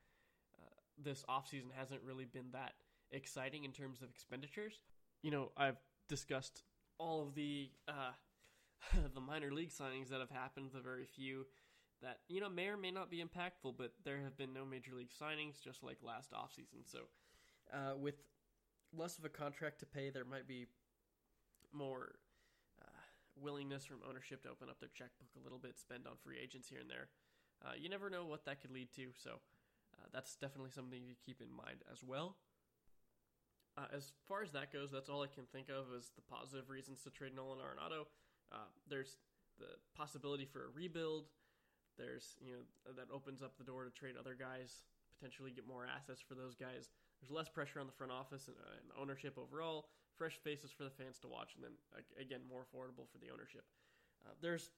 Uh, 0.57 0.69
this 0.97 1.25
offseason 1.29 1.74
hasn't 1.75 2.01
really 2.01 2.24
been 2.24 2.51
that 2.53 2.74
exciting 3.12 3.65
in 3.65 3.71
terms 3.71 4.01
of 4.01 4.09
expenditures. 4.09 4.79
You 5.21 5.31
know, 5.31 5.51
I've 5.57 5.77
discussed 6.07 6.63
all 6.97 7.24
of 7.24 7.35
the 7.35 7.71
uh, 7.89 8.12
the 9.13 9.19
minor 9.21 9.51
league 9.51 9.71
signings 9.71 10.09
that 10.09 10.19
have 10.19 10.29
happened, 10.29 10.69
the 10.74 10.79
very 10.79 11.05
few 11.05 11.45
that 12.05 12.19
you 12.27 12.39
know 12.39 12.50
may 12.50 12.67
or 12.67 12.77
may 12.77 12.91
not 12.91 13.09
be 13.09 13.17
impactful, 13.17 13.74
but 13.77 13.91
there 14.05 14.21
have 14.21 14.38
been 14.38 14.53
no 14.53 14.63
major 14.63 14.93
league 14.95 15.09
signings, 15.09 15.59
just 15.62 15.83
like 15.83 15.97
last 16.03 16.31
offseason. 16.31 16.85
So, 16.85 17.00
uh, 17.74 17.97
with 17.97 18.15
less 18.95 19.17
of 19.17 19.25
a 19.25 19.29
contract 19.29 19.79
to 19.79 19.88
pay, 19.88 20.12
there 20.12 20.24
might 20.24 20.47
be 20.47 20.67
more 21.74 22.15
uh, 22.79 23.01
willingness 23.35 23.85
from 23.85 23.97
ownership 24.07 24.43
to 24.43 24.50
open 24.50 24.69
up 24.69 24.79
their 24.79 24.93
checkbook 24.93 25.29
a 25.35 25.43
little 25.43 25.57
bit, 25.57 25.79
spend 25.79 26.05
on 26.05 26.13
free 26.24 26.38
agents 26.41 26.69
here 26.69 26.79
and 26.79 26.89
there. 26.89 27.09
Uh, 27.65 27.74
you 27.75 27.89
never 27.89 28.09
know 28.09 28.25
what 28.25 28.45
that 28.45 28.62
could 28.62 28.71
lead 28.71 28.89
to, 28.95 29.07
so 29.17 29.41
uh, 29.97 30.05
that's 30.13 30.35
definitely 30.35 30.71
something 30.71 31.01
to 31.09 31.15
keep 31.25 31.41
in 31.41 31.50
mind 31.50 31.81
as 31.91 32.03
well. 32.03 32.38
Uh, 33.77 33.88
as 33.91 34.13
far 34.27 34.43
as 34.43 34.51
that 34.51 34.71
goes, 34.71 34.91
that's 34.91 35.09
all 35.09 35.24
I 35.24 35.27
can 35.27 35.45
think 35.51 35.69
of 35.69 35.88
as 35.97 36.12
the 36.15 36.21
positive 36.21 36.69
reasons 36.69 37.01
to 37.01 37.09
trade 37.09 37.35
Nolan 37.35 37.59
Arenado. 37.59 38.05
Uh, 38.51 38.69
there's 38.88 39.17
the 39.57 39.65
possibility 39.97 40.45
for 40.45 40.65
a 40.65 40.69
rebuild. 40.74 41.25
There's 41.98 42.38
you 42.44 42.54
know 42.54 42.94
that 42.96 43.08
opens 43.14 43.42
up 43.42 43.58
the 43.58 43.64
door 43.64 43.86
to 43.86 43.92
trade 43.92 44.16
other 44.20 44.36
guys, 44.36 44.84
potentially 45.18 45.52
get 45.52 45.68
more 45.68 45.88
assets 45.88 46.22
for 46.22 46.36
those 46.36 46.56
guys. 46.56 46.92
There's 47.22 47.32
less 47.32 47.50
pressure 47.50 47.80
on 47.80 47.88
the 47.88 47.96
front 47.96 48.12
office 48.12 48.48
and, 48.48 48.58
uh, 48.60 48.80
and 48.82 48.92
ownership 49.00 49.38
overall. 49.38 49.88
Fresh 50.18 50.40
faces 50.44 50.72
for 50.72 50.84
the 50.84 50.90
fans 50.90 51.20
to 51.20 51.28
watch, 51.28 51.56
and 51.56 51.64
then 51.64 51.75
again 52.20 52.40
more 52.48 52.64
affordable 52.64 53.08
for 53.12 53.20
the 53.20 53.32
ownership. 53.32 53.64
Uh, 54.25 54.32
there's 54.42 54.72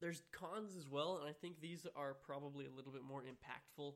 there's 0.00 0.22
cons 0.32 0.76
as 0.76 0.88
well, 0.88 1.16
and 1.20 1.28
I 1.28 1.32
think 1.32 1.60
these 1.60 1.86
are 1.96 2.14
probably 2.14 2.66
a 2.66 2.70
little 2.70 2.92
bit 2.92 3.02
more 3.02 3.22
impactful. 3.22 3.94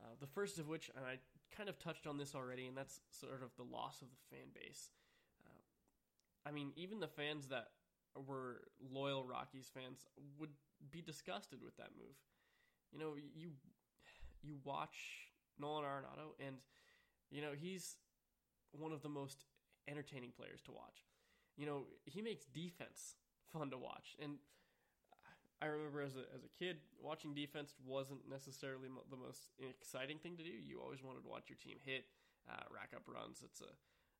Uh, 0.00 0.14
the 0.20 0.26
first 0.26 0.58
of 0.58 0.68
which, 0.68 0.90
and 0.96 1.04
I 1.04 1.16
kind 1.56 1.68
of 1.68 1.78
touched 1.78 2.06
on 2.06 2.18
this 2.18 2.34
already, 2.34 2.66
and 2.66 2.76
that's 2.76 3.00
sort 3.10 3.42
of 3.42 3.50
the 3.56 3.64
loss 3.64 4.02
of 4.02 4.08
the 4.08 4.36
fan 4.36 4.48
base. 4.54 4.90
Uh, 5.44 6.48
I 6.48 6.52
mean, 6.52 6.72
even 6.76 7.00
the 7.00 7.08
fans 7.08 7.48
that 7.48 7.68
were 8.26 8.62
loyal 8.92 9.24
Rockies 9.24 9.70
fans 9.72 10.04
would 10.38 10.50
be 10.90 11.02
disgusted 11.02 11.60
with 11.62 11.76
that 11.76 11.90
move. 11.96 12.16
You 12.92 12.98
know, 12.98 13.14
you 13.34 13.50
you 14.42 14.56
watch 14.64 14.96
Nolan 15.58 15.84
Arenado, 15.84 16.34
and 16.44 16.56
you 17.30 17.42
know 17.42 17.52
he's 17.56 17.96
one 18.72 18.92
of 18.92 19.02
the 19.02 19.08
most 19.08 19.44
entertaining 19.88 20.32
players 20.36 20.60
to 20.62 20.72
watch. 20.72 21.06
You 21.56 21.66
know, 21.66 21.82
he 22.04 22.22
makes 22.22 22.46
defense 22.46 23.16
fun 23.52 23.70
to 23.70 23.78
watch, 23.78 24.16
and 24.22 24.38
I 25.60 25.66
remember 25.66 26.02
as 26.02 26.14
a 26.14 26.24
as 26.34 26.44
a 26.44 26.52
kid 26.58 26.78
watching 27.02 27.34
defense 27.34 27.74
wasn't 27.84 28.20
necessarily 28.30 28.88
the 29.10 29.16
most 29.16 29.50
exciting 29.58 30.18
thing 30.18 30.36
to 30.36 30.44
do. 30.44 30.54
You 30.54 30.80
always 30.80 31.02
wanted 31.02 31.22
to 31.22 31.28
watch 31.28 31.48
your 31.48 31.58
team 31.58 31.78
hit, 31.84 32.06
uh, 32.48 32.62
rack 32.70 32.94
up 32.94 33.02
runs. 33.08 33.42
It's 33.44 33.60
a 33.60 33.72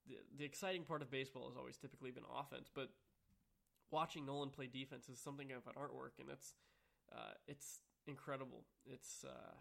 the, 0.08 0.16
the 0.36 0.44
exciting 0.44 0.82
part 0.82 1.02
of 1.02 1.10
baseball 1.10 1.46
has 1.48 1.56
always 1.56 1.76
typically 1.76 2.10
been 2.10 2.24
offense, 2.26 2.68
but 2.74 2.90
watching 3.90 4.26
Nolan 4.26 4.50
play 4.50 4.66
defense 4.66 5.08
is 5.08 5.18
something 5.18 5.52
of 5.52 5.66
an 5.66 5.74
artwork, 5.76 6.18
and 6.18 6.28
it's 6.30 6.54
uh, 7.12 7.34
it's 7.46 7.80
incredible. 8.06 8.64
It's 8.86 9.24
uh, 9.24 9.56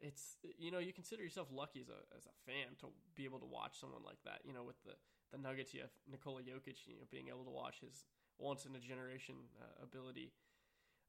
it's 0.00 0.36
you 0.58 0.70
know 0.70 0.78
you 0.78 0.92
consider 0.92 1.22
yourself 1.22 1.48
lucky 1.52 1.80
as 1.80 1.88
a 1.88 2.00
as 2.16 2.26
a 2.26 2.34
fan 2.44 2.76
to 2.80 2.88
be 3.14 3.24
able 3.24 3.38
to 3.38 3.46
watch 3.46 3.78
someone 3.80 4.02
like 4.04 4.20
that. 4.24 4.40
You 4.44 4.52
know, 4.52 4.64
with 4.64 4.82
the 4.84 4.94
the 5.32 5.38
Nuggets, 5.38 5.74
you 5.74 5.80
have 5.80 5.90
Nikola 6.10 6.42
Jokic, 6.42 6.86
you 6.86 6.94
know, 6.94 7.06
being 7.10 7.28
able 7.28 7.44
to 7.44 7.50
watch 7.50 7.80
his 7.80 8.04
once 8.38 8.64
in 8.64 8.74
a 8.76 8.78
generation 8.80 9.34
uh, 9.60 9.82
ability. 9.82 10.32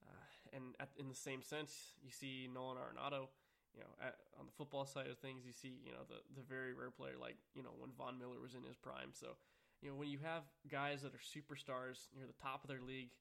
Uh, 0.05 0.55
and 0.55 0.75
at, 0.79 0.89
in 0.97 1.09
the 1.09 1.15
same 1.15 1.41
sense, 1.41 1.93
you 2.03 2.11
see 2.11 2.49
Nolan 2.51 2.77
Arenado. 2.77 3.29
You 3.75 3.85
know, 3.85 3.93
at, 4.01 4.15
on 4.39 4.47
the 4.47 4.55
football 4.57 4.85
side 4.87 5.05
of 5.05 5.19
things, 5.19 5.45
you 5.45 5.53
see 5.53 5.77
you 5.85 5.91
know 5.91 6.07
the 6.07 6.23
the 6.33 6.41
very 6.41 6.73
rare 6.73 6.91
player 6.91 7.17
like 7.19 7.37
you 7.53 7.61
know 7.61 7.75
when 7.77 7.91
Von 7.97 8.17
Miller 8.17 8.41
was 8.41 8.55
in 8.55 8.63
his 8.63 8.77
prime. 8.77 9.13
So 9.13 9.37
you 9.81 9.89
know, 9.89 9.95
when 9.95 10.09
you 10.09 10.19
have 10.23 10.43
guys 10.69 11.01
that 11.01 11.13
are 11.13 11.21
superstars 11.21 12.07
near 12.15 12.25
the 12.25 12.41
top 12.41 12.63
of 12.63 12.69
their 12.69 12.81
league, 12.81 13.11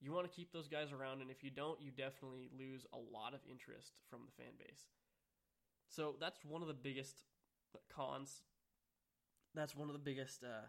you 0.00 0.12
want 0.12 0.30
to 0.30 0.34
keep 0.34 0.52
those 0.52 0.68
guys 0.68 0.92
around, 0.92 1.22
and 1.22 1.30
if 1.30 1.42
you 1.42 1.50
don't, 1.50 1.80
you 1.80 1.90
definitely 1.90 2.50
lose 2.58 2.84
a 2.92 2.98
lot 2.98 3.32
of 3.32 3.40
interest 3.50 3.92
from 4.10 4.20
the 4.26 4.42
fan 4.42 4.52
base. 4.58 4.88
So 5.88 6.16
that's 6.20 6.44
one 6.44 6.62
of 6.62 6.68
the 6.68 6.74
biggest 6.74 7.22
cons. 7.94 8.42
That's 9.54 9.74
one 9.76 9.88
of 9.88 9.94
the 9.94 10.00
biggest 10.00 10.42
uh, 10.42 10.66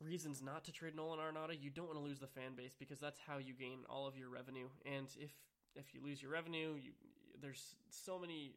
reasons 0.00 0.42
not 0.42 0.64
to 0.64 0.72
trade 0.72 0.96
Nolan 0.96 1.20
Arenado. 1.20 1.56
You 1.58 1.70
don't 1.70 1.86
want 1.86 1.98
to 1.98 2.04
lose 2.04 2.18
the 2.18 2.26
fan 2.26 2.54
base 2.56 2.74
because 2.78 2.98
that's 2.98 3.20
how 3.26 3.38
you 3.38 3.54
gain 3.54 3.80
all 3.88 4.06
of 4.06 4.16
your 4.16 4.28
revenue. 4.28 4.68
And 4.84 5.06
if 5.18 5.30
if 5.76 5.94
you 5.94 6.00
lose 6.04 6.22
your 6.22 6.32
revenue, 6.32 6.74
you 6.74 6.92
there's 7.40 7.76
so 7.90 8.18
many 8.18 8.56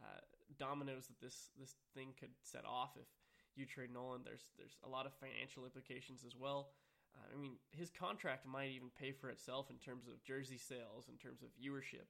uh, 0.00 0.20
dominoes 0.58 1.06
that 1.06 1.20
this 1.20 1.50
this 1.58 1.74
thing 1.94 2.14
could 2.18 2.30
set 2.42 2.64
off 2.64 2.90
if 2.96 3.08
you 3.56 3.66
trade 3.66 3.92
Nolan, 3.92 4.22
there's 4.24 4.44
there's 4.56 4.76
a 4.84 4.88
lot 4.88 5.06
of 5.06 5.12
financial 5.14 5.64
implications 5.64 6.24
as 6.26 6.34
well. 6.36 6.70
Uh, 7.14 7.28
I 7.34 7.40
mean, 7.40 7.56
his 7.70 7.90
contract 7.90 8.46
might 8.46 8.70
even 8.70 8.88
pay 8.98 9.12
for 9.12 9.28
itself 9.28 9.68
in 9.70 9.76
terms 9.76 10.06
of 10.08 10.22
jersey 10.24 10.56
sales, 10.56 11.08
in 11.08 11.16
terms 11.16 11.42
of 11.42 11.48
viewership. 11.60 12.08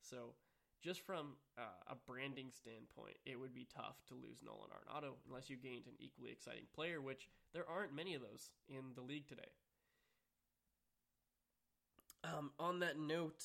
So, 0.00 0.34
just 0.82 1.00
from 1.00 1.36
uh, 1.58 1.90
a 1.90 1.96
branding 2.06 2.50
standpoint, 2.50 3.16
it 3.24 3.38
would 3.38 3.54
be 3.54 3.66
tough 3.74 3.96
to 4.08 4.14
lose 4.14 4.38
Nolan 4.44 4.70
Arenado 4.70 5.14
unless 5.26 5.50
you 5.50 5.56
gained 5.56 5.86
an 5.86 5.94
equally 5.98 6.30
exciting 6.30 6.66
player, 6.74 7.00
which 7.00 7.28
there 7.52 7.68
aren't 7.68 7.94
many 7.94 8.14
of 8.14 8.22
those 8.22 8.50
in 8.68 8.94
the 8.94 9.02
league 9.02 9.26
today. 9.26 9.50
Um, 12.22 12.52
on 12.58 12.80
that 12.80 12.98
note, 12.98 13.44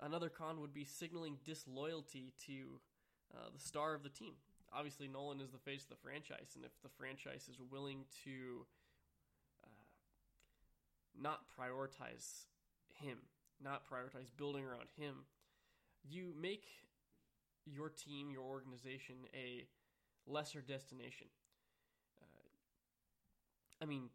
another 0.00 0.28
con 0.28 0.60
would 0.60 0.74
be 0.74 0.84
signaling 0.84 1.38
disloyalty 1.44 2.32
to 2.46 2.80
uh, 3.34 3.48
the 3.52 3.60
star 3.60 3.94
of 3.94 4.02
the 4.02 4.08
team. 4.08 4.34
Obviously, 4.76 5.08
Nolan 5.08 5.40
is 5.40 5.50
the 5.50 5.58
face 5.58 5.84
of 5.84 5.88
the 5.88 6.02
franchise, 6.02 6.52
and 6.54 6.64
if 6.64 6.72
the 6.82 6.90
franchise 6.98 7.48
is 7.48 7.56
willing 7.70 8.04
to 8.24 8.66
uh, 9.64 9.68
not 11.18 11.40
prioritize 11.58 12.44
him, 12.92 13.16
not 13.62 13.84
prioritize 13.90 14.28
building 14.36 14.66
around 14.66 14.88
him, 14.98 15.24
you 16.06 16.34
make 16.38 16.66
your 17.64 17.88
team, 17.88 18.30
your 18.30 18.42
organization, 18.42 19.16
a 19.34 19.66
lesser 20.26 20.60
destination. 20.60 21.28
Uh, 22.20 22.26
I 23.80 23.86
mean, 23.86 24.10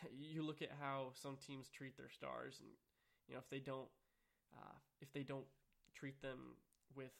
you 0.16 0.44
look 0.44 0.62
at 0.62 0.70
how 0.80 1.08
some 1.14 1.36
teams 1.36 1.68
treat 1.68 1.96
their 1.96 2.08
stars, 2.08 2.58
and 2.60 2.70
you 3.26 3.34
know 3.34 3.40
if 3.40 3.50
they 3.50 3.58
don't, 3.58 3.88
uh, 4.56 4.76
if 5.00 5.12
they 5.12 5.24
don't 5.24 5.46
treat 5.92 6.22
them 6.22 6.54
with 6.94 7.12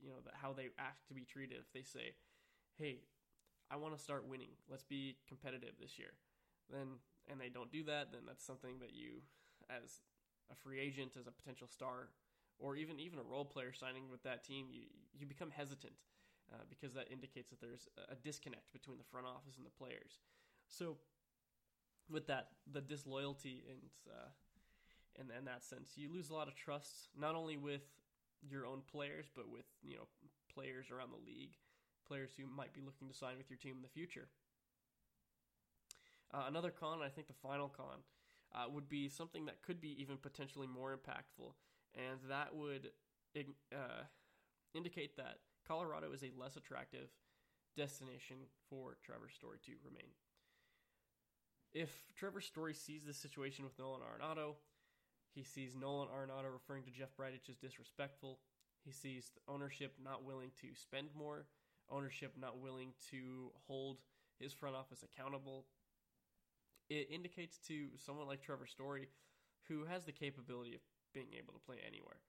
you 0.00 0.10
know 0.10 0.16
how 0.34 0.52
they 0.52 0.68
act 0.78 1.08
to 1.08 1.14
be 1.14 1.24
treated, 1.24 1.58
if 1.58 1.72
they 1.72 1.82
say, 1.82 2.14
"Hey, 2.76 3.00
I 3.70 3.76
want 3.76 3.96
to 3.96 4.02
start 4.02 4.26
winning. 4.26 4.50
Let's 4.68 4.84
be 4.84 5.16
competitive 5.26 5.74
this 5.80 5.98
year," 5.98 6.14
then 6.70 6.98
and 7.30 7.40
they 7.40 7.48
don't 7.48 7.70
do 7.70 7.84
that, 7.84 8.12
then 8.12 8.22
that's 8.26 8.44
something 8.44 8.78
that 8.80 8.94
you, 8.94 9.20
as 9.68 10.00
a 10.50 10.54
free 10.54 10.80
agent, 10.80 11.12
as 11.18 11.26
a 11.26 11.30
potential 11.30 11.68
star, 11.68 12.08
or 12.58 12.76
even 12.76 12.98
even 12.98 13.18
a 13.18 13.22
role 13.22 13.44
player 13.44 13.72
signing 13.72 14.08
with 14.10 14.22
that 14.22 14.44
team, 14.44 14.66
you 14.70 14.82
you 15.12 15.26
become 15.26 15.50
hesitant 15.50 15.94
uh, 16.52 16.64
because 16.68 16.94
that 16.94 17.10
indicates 17.10 17.50
that 17.50 17.60
there's 17.60 17.88
a 18.10 18.14
disconnect 18.14 18.72
between 18.72 18.98
the 18.98 19.04
front 19.04 19.26
office 19.26 19.56
and 19.56 19.66
the 19.66 19.70
players. 19.70 20.18
So 20.68 20.96
with 22.10 22.26
that, 22.26 22.48
the 22.70 22.80
disloyalty 22.80 23.64
and 23.68 23.90
uh, 24.10 24.28
and 25.18 25.30
in 25.36 25.44
that 25.44 25.64
sense, 25.64 25.92
you 25.96 26.12
lose 26.12 26.30
a 26.30 26.34
lot 26.34 26.48
of 26.48 26.54
trust 26.54 27.08
not 27.18 27.34
only 27.34 27.56
with 27.56 27.82
your 28.42 28.66
own 28.66 28.82
players, 28.90 29.26
but 29.34 29.48
with 29.48 29.66
you 29.82 29.96
know 29.96 30.08
players 30.52 30.90
around 30.90 31.10
the 31.10 31.26
league, 31.26 31.56
players 32.06 32.30
who 32.36 32.46
might 32.46 32.72
be 32.72 32.80
looking 32.80 33.08
to 33.08 33.14
sign 33.14 33.36
with 33.36 33.50
your 33.50 33.58
team 33.58 33.76
in 33.76 33.82
the 33.82 33.88
future. 33.88 34.28
Uh, 36.32 36.44
another 36.46 36.70
con, 36.70 37.00
I 37.02 37.08
think 37.08 37.26
the 37.26 37.32
final 37.42 37.68
con, 37.68 38.04
uh, 38.54 38.68
would 38.70 38.88
be 38.88 39.08
something 39.08 39.46
that 39.46 39.62
could 39.62 39.80
be 39.80 40.00
even 40.00 40.16
potentially 40.16 40.66
more 40.66 40.96
impactful, 40.96 41.52
and 41.94 42.18
that 42.28 42.54
would 42.54 42.90
uh, 43.72 44.04
indicate 44.74 45.16
that 45.16 45.38
Colorado 45.66 46.12
is 46.12 46.22
a 46.22 46.32
less 46.38 46.56
attractive 46.56 47.08
destination 47.76 48.36
for 48.68 48.96
Trevor 49.04 49.28
Story 49.28 49.58
to 49.64 49.72
remain. 49.84 50.10
If 51.72 51.90
Trevor 52.16 52.40
Story 52.40 52.74
sees 52.74 53.04
this 53.04 53.18
situation 53.18 53.64
with 53.64 53.78
Nolan 53.78 54.00
Arenado, 54.00 54.56
he 55.34 55.42
sees 55.42 55.74
Nolan 55.74 56.08
Arenado 56.08 56.52
referring 56.52 56.84
to 56.84 56.90
Jeff 56.90 57.10
Bridich 57.18 57.48
as 57.48 57.56
disrespectful. 57.56 58.40
He 58.84 58.92
sees 58.92 59.32
ownership 59.46 59.94
not 60.02 60.24
willing 60.24 60.50
to 60.60 60.68
spend 60.74 61.08
more, 61.16 61.46
ownership 61.90 62.34
not 62.38 62.58
willing 62.58 62.92
to 63.10 63.50
hold 63.66 63.98
his 64.38 64.52
front 64.52 64.76
office 64.76 65.02
accountable. 65.02 65.66
It 66.88 67.08
indicates 67.10 67.58
to 67.68 67.88
someone 67.96 68.26
like 68.26 68.42
Trevor 68.42 68.66
Story, 68.66 69.08
who 69.68 69.84
has 69.84 70.04
the 70.04 70.12
capability 70.12 70.74
of 70.74 70.80
being 71.12 71.28
able 71.36 71.52
to 71.52 71.60
play 71.60 71.76
anywhere. 71.86 72.20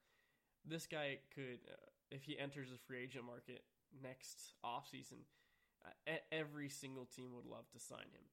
This 0.66 0.86
guy 0.86 1.20
could, 1.34 1.60
uh, 1.72 1.76
if 2.12 2.24
he 2.24 2.38
enters 2.38 2.70
the 2.70 2.78
free 2.78 3.04
agent 3.04 3.26
market 3.26 3.64
next 4.04 4.54
offseason, 4.66 5.24
uh, 5.86 6.12
every 6.32 6.70
single 6.70 7.06
team 7.06 7.34
would 7.34 7.46
love 7.46 7.70
to 7.72 7.80
sign 7.80 8.12
him. 8.12 8.26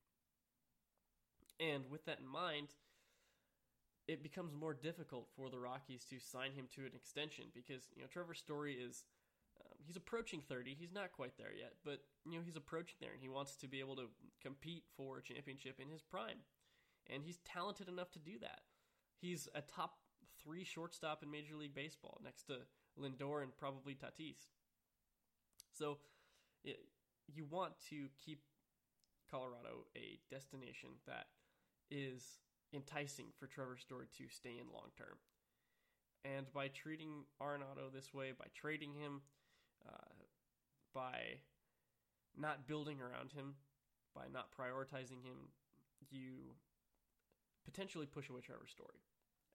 And 1.61 1.85
with 1.91 2.05
that 2.07 2.19
in 2.21 2.27
mind, 2.27 2.69
it 4.09 4.23
becomes 4.23 4.55
more 4.55 4.75
difficult 4.75 5.29
for 5.37 5.51
the 5.51 5.59
Rockies 5.59 6.05
to 6.11 6.19
sign 6.21 6.53
him 6.53 6.67
to 6.75 6.83
an 6.83 6.93
extension 6.95 7.47
because 7.55 7.89
you 7.95 8.03
know 8.03 8.09
Trevor 8.09 8.35
Story 8.35 8.75
is 8.75 9.05
um, 9.61 9.79
he's 9.85 9.97
approaching 9.97 10.43
30. 10.49 10.77
He's 10.79 10.93
not 10.93 11.13
quite 11.13 11.37
there 11.39 11.53
yet, 11.57 11.75
but 11.85 12.01
you 12.25 12.39
know 12.39 12.45
he's 12.45 12.57
approaching 12.57 12.97
there 13.01 13.13
and 13.13 13.21
he 13.21 13.29
wants 13.29 13.57
to 13.57 13.69
be 13.69 13.81
able 13.81 13.97
to 13.97 14.09
compete 14.43 14.85
for 14.97 15.19
a 15.19 15.23
championship 15.23 15.81
in 15.81 15.89
his 15.89 16.03
prime. 16.03 16.39
And 17.13 17.23
he's 17.23 17.39
talented 17.45 17.89
enough 17.89 18.11
to 18.13 18.19
do 18.19 18.39
that. 18.41 18.61
He's 19.21 19.49
a 19.55 19.61
top 19.61 19.99
3 20.43 20.65
shortstop 20.65 21.23
in 21.23 21.31
Major 21.31 21.55
League 21.57 21.75
Baseball 21.75 22.21
next 22.23 22.45
to 22.45 22.59
Lindor 23.01 23.43
and 23.43 23.57
probably 23.57 23.95
Tatis. 23.95 24.49
So 25.73 25.99
it, 26.65 26.79
you 27.33 27.45
want 27.49 27.75
to 27.91 28.09
keep 28.25 28.41
Colorado 29.31 29.87
a 29.97 30.19
destination 30.31 30.91
that 31.07 31.27
is 31.91 32.39
enticing 32.73 33.27
for 33.39 33.47
Trevor 33.47 33.77
Story 33.77 34.07
to 34.19 34.25
stay 34.29 34.59
in 34.61 34.73
long 34.73 34.91
term. 34.97 35.19
And 36.25 36.53
by 36.53 36.69
treating 36.69 37.25
Arenado 37.41 37.93
this 37.93 38.13
way, 38.13 38.33
by 38.37 38.47
trading 38.55 38.95
him, 38.95 39.21
uh, 39.87 40.25
by 40.95 41.41
not 42.37 42.67
building 42.67 42.99
around 43.01 43.33
him, 43.33 43.55
by 44.15 44.25
not 44.33 44.51
prioritizing 44.51 45.23
him, 45.23 45.53
you 46.11 46.57
potentially 47.65 48.07
push 48.07 48.29
away 48.29 48.41
Trevor 48.41 48.67
Story. 48.67 49.05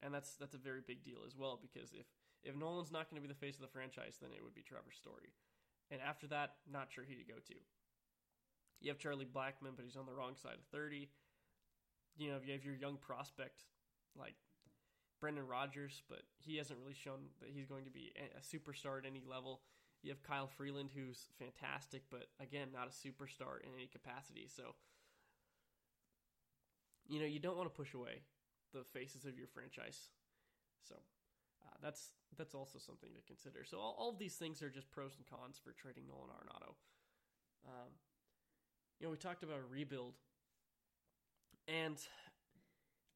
And 0.01 0.13
that's 0.13 0.35
that's 0.35 0.55
a 0.55 0.59
very 0.59 0.81
big 0.85 1.03
deal 1.03 1.19
as 1.25 1.35
well 1.35 1.59
because 1.61 1.91
if 1.93 2.05
if 2.43 2.55
Nolan's 2.55 2.91
not 2.91 3.09
going 3.09 3.21
to 3.21 3.27
be 3.27 3.31
the 3.31 3.39
face 3.39 3.55
of 3.55 3.61
the 3.61 3.67
franchise, 3.67 4.17
then 4.21 4.31
it 4.35 4.43
would 4.43 4.55
be 4.55 4.63
Trevor 4.63 4.91
Story. 4.91 5.33
And 5.91 6.01
after 6.01 6.25
that, 6.27 6.55
not 6.71 6.91
sure 6.91 7.03
who 7.03 7.15
to 7.15 7.27
go 7.27 7.39
to. 7.47 7.55
You 8.79 8.89
have 8.89 8.97
Charlie 8.97 9.25
Blackmon, 9.25 9.75
but 9.75 9.85
he's 9.85 9.97
on 9.97 10.07
the 10.07 10.13
wrong 10.13 10.33
side 10.41 10.57
of 10.57 10.65
30 10.71 11.09
you 12.21 12.29
know, 12.29 12.37
if 12.37 12.45
you 12.45 12.53
have 12.53 12.63
your 12.63 12.75
young 12.75 12.97
prospect 12.97 13.63
like 14.15 14.35
Brendan 15.19 15.47
Rodgers, 15.47 16.03
but 16.07 16.21
he 16.37 16.57
hasn't 16.57 16.77
really 16.79 16.93
shown 16.93 17.33
that 17.41 17.49
he's 17.49 17.65
going 17.65 17.85
to 17.85 17.91
be 17.91 18.13
a 18.37 18.41
superstar 18.41 18.99
at 18.99 19.05
any 19.05 19.23
level. 19.27 19.61
You 20.03 20.11
have 20.11 20.21
Kyle 20.21 20.47
Freeland, 20.47 20.89
who's 20.93 21.29
fantastic, 21.39 22.03
but 22.11 22.27
again, 22.39 22.69
not 22.71 22.87
a 22.87 22.91
superstar 22.91 23.61
in 23.61 23.73
any 23.73 23.87
capacity. 23.87 24.47
So, 24.47 24.75
you 27.07 27.19
know, 27.19 27.25
you 27.25 27.39
don't 27.39 27.57
want 27.57 27.73
to 27.73 27.75
push 27.75 27.93
away 27.95 28.21
the 28.71 28.83
faces 28.93 29.25
of 29.25 29.37
your 29.37 29.47
franchise. 29.47 30.09
So, 30.87 30.95
uh, 31.65 31.77
that's 31.81 32.13
that's 32.37 32.55
also 32.55 32.77
something 32.79 33.09
to 33.13 33.21
consider. 33.27 33.63
So, 33.63 33.77
all, 33.77 33.95
all, 33.97 34.09
of 34.09 34.17
these 34.17 34.35
things 34.35 34.61
are 34.61 34.69
just 34.69 34.89
pros 34.91 35.17
and 35.17 35.25
cons 35.25 35.59
for 35.63 35.73
trading 35.73 36.05
Nolan 36.07 36.29
Arenado. 36.29 36.73
Um, 37.67 37.93
you 38.99 39.05
know, 39.05 39.11
we 39.11 39.17
talked 39.17 39.43
about 39.43 39.57
a 39.57 39.71
rebuild 39.71 40.15
and 41.71 41.97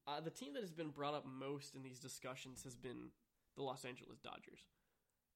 uh, 0.06 0.20
the 0.20 0.30
team 0.30 0.54
that 0.54 0.62
has 0.62 0.72
been 0.72 0.90
brought 0.90 1.14
up 1.14 1.24
most 1.26 1.74
in 1.74 1.82
these 1.82 1.98
discussions 1.98 2.62
has 2.64 2.74
been 2.74 3.10
the 3.56 3.62
Los 3.62 3.84
Angeles 3.84 4.18
Dodgers. 4.20 4.60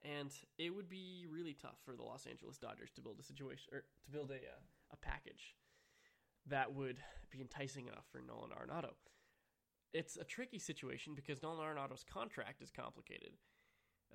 And 0.03 0.31
it 0.57 0.75
would 0.75 0.89
be 0.89 1.27
really 1.31 1.55
tough 1.61 1.77
for 1.85 1.95
the 1.95 2.03
Los 2.03 2.27
Angeles 2.27 2.57
Dodgers 2.57 2.91
to 2.93 3.03
build 3.03 3.19
a 3.21 3.23
situation 3.23 3.69
or 3.73 3.85
to 4.05 4.11
build 4.11 4.31
a 4.31 4.37
uh, 4.37 4.63
a 4.93 4.97
package 4.97 5.55
that 6.47 6.75
would 6.75 6.99
be 7.31 7.41
enticing 7.41 7.87
enough 7.87 8.07
for 8.11 8.21
Nolan 8.21 8.51
Arenado. 8.51 8.91
It's 9.93 10.17
a 10.17 10.25
tricky 10.25 10.59
situation 10.59 11.15
because 11.15 11.43
Nolan 11.43 11.65
Arenado's 11.65 12.05
contract 12.05 12.63
is 12.63 12.71
complicated. 12.71 13.33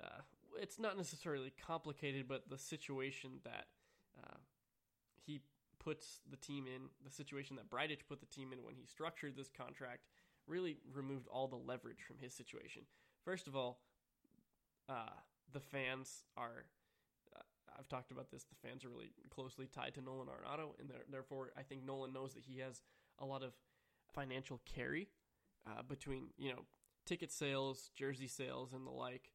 Uh, 0.02 0.20
it's 0.60 0.78
not 0.78 0.96
necessarily 0.96 1.52
complicated, 1.64 2.26
but 2.28 2.48
the 2.48 2.58
situation 2.58 3.40
that 3.44 3.66
uh, 4.22 4.36
puts 5.86 6.18
the 6.28 6.36
team 6.36 6.66
in, 6.66 6.82
the 7.04 7.10
situation 7.12 7.54
that 7.54 7.70
Bridich 7.70 8.08
put 8.08 8.18
the 8.18 8.26
team 8.26 8.52
in 8.52 8.64
when 8.64 8.74
he 8.74 8.84
structured 8.84 9.36
this 9.36 9.48
contract, 9.56 10.00
really 10.48 10.78
removed 10.92 11.28
all 11.28 11.46
the 11.46 11.54
leverage 11.56 12.02
from 12.04 12.18
his 12.18 12.34
situation. 12.34 12.82
First 13.24 13.46
of 13.46 13.54
all, 13.54 13.78
uh, 14.88 15.14
the 15.52 15.60
fans 15.60 16.24
are. 16.36 16.64
Uh, 17.34 17.42
I've 17.78 17.88
talked 17.88 18.10
about 18.10 18.32
this. 18.32 18.42
The 18.42 18.68
fans 18.68 18.84
are 18.84 18.88
really 18.88 19.12
closely 19.30 19.66
tied 19.66 19.94
to 19.94 20.00
Nolan 20.00 20.26
Arenado, 20.26 20.70
and 20.80 20.90
therefore, 21.08 21.52
I 21.56 21.62
think 21.62 21.84
Nolan 21.84 22.12
knows 22.12 22.34
that 22.34 22.42
he 22.44 22.58
has 22.58 22.82
a 23.20 23.24
lot 23.24 23.44
of 23.44 23.52
financial 24.12 24.60
carry 24.66 25.06
uh, 25.68 25.82
between 25.88 26.30
you 26.36 26.50
know 26.50 26.64
ticket 27.04 27.30
sales, 27.30 27.90
jersey 27.94 28.26
sales, 28.26 28.72
and 28.72 28.84
the 28.84 28.90
like. 28.90 29.30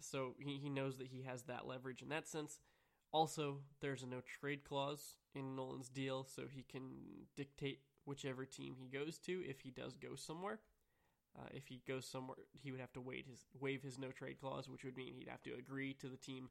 So 0.00 0.36
he, 0.38 0.58
he 0.58 0.70
knows 0.70 0.98
that 0.98 1.08
he 1.08 1.22
has 1.22 1.42
that 1.44 1.66
leverage 1.66 2.00
in 2.00 2.10
that 2.10 2.28
sense. 2.28 2.60
Also, 3.12 3.58
there's 3.80 4.02
a 4.02 4.06
no 4.06 4.20
trade 4.40 4.64
clause 4.64 5.16
in 5.34 5.56
Nolan's 5.56 5.88
deal, 5.88 6.24
so 6.24 6.42
he 6.48 6.62
can 6.62 6.90
dictate 7.36 7.80
whichever 8.04 8.44
team 8.44 8.74
he 8.78 8.86
goes 8.86 9.18
to 9.18 9.42
if 9.46 9.60
he 9.60 9.70
does 9.70 9.96
go 9.96 10.14
somewhere. 10.14 10.60
Uh, 11.38 11.46
if 11.52 11.68
he 11.68 11.82
goes 11.86 12.06
somewhere, 12.06 12.36
he 12.52 12.70
would 12.70 12.80
have 12.80 12.92
to 12.92 13.00
waive 13.00 13.26
his 13.26 13.46
waive 13.58 13.82
his 13.82 13.98
no 13.98 14.10
trade 14.10 14.40
clause, 14.40 14.68
which 14.68 14.84
would 14.84 14.96
mean 14.96 15.14
he'd 15.14 15.28
have 15.28 15.42
to 15.42 15.54
agree 15.54 15.94
to 15.94 16.08
the 16.08 16.16
team 16.16 16.48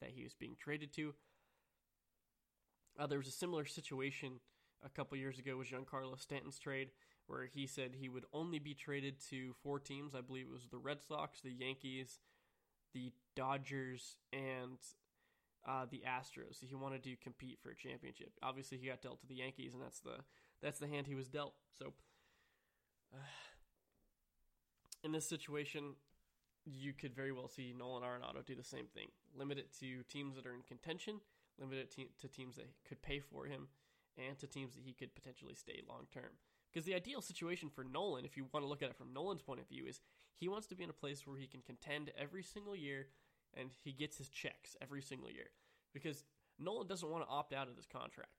that 0.00 0.10
he 0.10 0.22
was 0.22 0.34
being 0.34 0.56
traded 0.58 0.92
to. 0.92 1.14
Uh, 2.98 3.06
there 3.06 3.18
was 3.18 3.28
a 3.28 3.32
similar 3.32 3.64
situation 3.64 4.40
a 4.84 4.88
couple 4.88 5.16
years 5.16 5.38
ago 5.38 5.56
with 5.56 5.70
Giancarlo 5.70 6.20
Stanton's 6.20 6.58
trade, 6.58 6.90
where 7.26 7.46
he 7.46 7.66
said 7.66 7.94
he 7.94 8.08
would 8.08 8.24
only 8.32 8.58
be 8.58 8.74
traded 8.74 9.20
to 9.30 9.54
four 9.62 9.78
teams. 9.78 10.14
I 10.14 10.20
believe 10.20 10.46
it 10.46 10.52
was 10.52 10.68
the 10.70 10.78
Red 10.78 11.02
Sox, 11.02 11.40
the 11.40 11.52
Yankees, 11.52 12.20
the 12.94 13.12
Dodgers 13.34 14.16
and 14.32 14.78
uh, 15.66 15.86
the 15.90 16.02
Astros. 16.06 16.58
He 16.60 16.74
wanted 16.74 17.02
to 17.04 17.16
compete 17.16 17.58
for 17.62 17.70
a 17.70 17.76
championship. 17.76 18.32
Obviously, 18.42 18.78
he 18.78 18.86
got 18.86 19.02
dealt 19.02 19.20
to 19.20 19.26
the 19.26 19.34
Yankees, 19.34 19.74
and 19.74 19.82
that's 19.82 20.00
the 20.00 20.18
that's 20.62 20.78
the 20.78 20.86
hand 20.86 21.06
he 21.06 21.14
was 21.14 21.28
dealt. 21.28 21.54
So, 21.78 21.92
uh, 23.12 23.18
in 25.04 25.12
this 25.12 25.28
situation, 25.28 25.94
you 26.64 26.92
could 26.92 27.14
very 27.14 27.32
well 27.32 27.48
see 27.48 27.74
Nolan 27.76 28.02
Arenado 28.02 28.44
do 28.44 28.54
the 28.54 28.64
same 28.64 28.86
thing. 28.86 29.08
Limit 29.36 29.58
it 29.58 29.76
to 29.80 30.02
teams 30.04 30.36
that 30.36 30.46
are 30.46 30.54
in 30.54 30.62
contention. 30.62 31.20
Limit 31.58 31.78
it 31.78 31.90
to, 31.96 32.04
to 32.20 32.28
teams 32.28 32.56
that 32.56 32.68
could 32.86 33.02
pay 33.02 33.20
for 33.20 33.46
him, 33.46 33.68
and 34.16 34.38
to 34.38 34.46
teams 34.46 34.74
that 34.74 34.84
he 34.84 34.92
could 34.92 35.14
potentially 35.14 35.54
stay 35.54 35.80
long 35.88 36.06
term. 36.12 36.32
Because 36.72 36.84
the 36.84 36.94
ideal 36.94 37.22
situation 37.22 37.70
for 37.70 37.84
Nolan, 37.84 38.24
if 38.24 38.36
you 38.36 38.46
want 38.52 38.64
to 38.64 38.68
look 38.68 38.82
at 38.82 38.90
it 38.90 38.96
from 38.96 39.14
Nolan's 39.14 39.40
point 39.40 39.60
of 39.60 39.68
view, 39.68 39.86
is 39.86 40.00
he 40.34 40.48
wants 40.48 40.66
to 40.66 40.74
be 40.74 40.84
in 40.84 40.90
a 40.90 40.92
place 40.92 41.26
where 41.26 41.38
he 41.38 41.46
can 41.46 41.62
contend 41.62 42.10
every 42.20 42.42
single 42.42 42.76
year 42.76 43.06
and 43.56 43.70
he 43.82 43.92
gets 43.92 44.18
his 44.18 44.28
checks 44.28 44.76
every 44.80 45.02
single 45.02 45.30
year. 45.30 45.50
Because 45.94 46.24
Nolan 46.58 46.86
doesn't 46.86 47.08
want 47.08 47.24
to 47.24 47.30
opt 47.30 47.52
out 47.52 47.68
of 47.68 47.76
this 47.76 47.86
contract. 47.86 48.30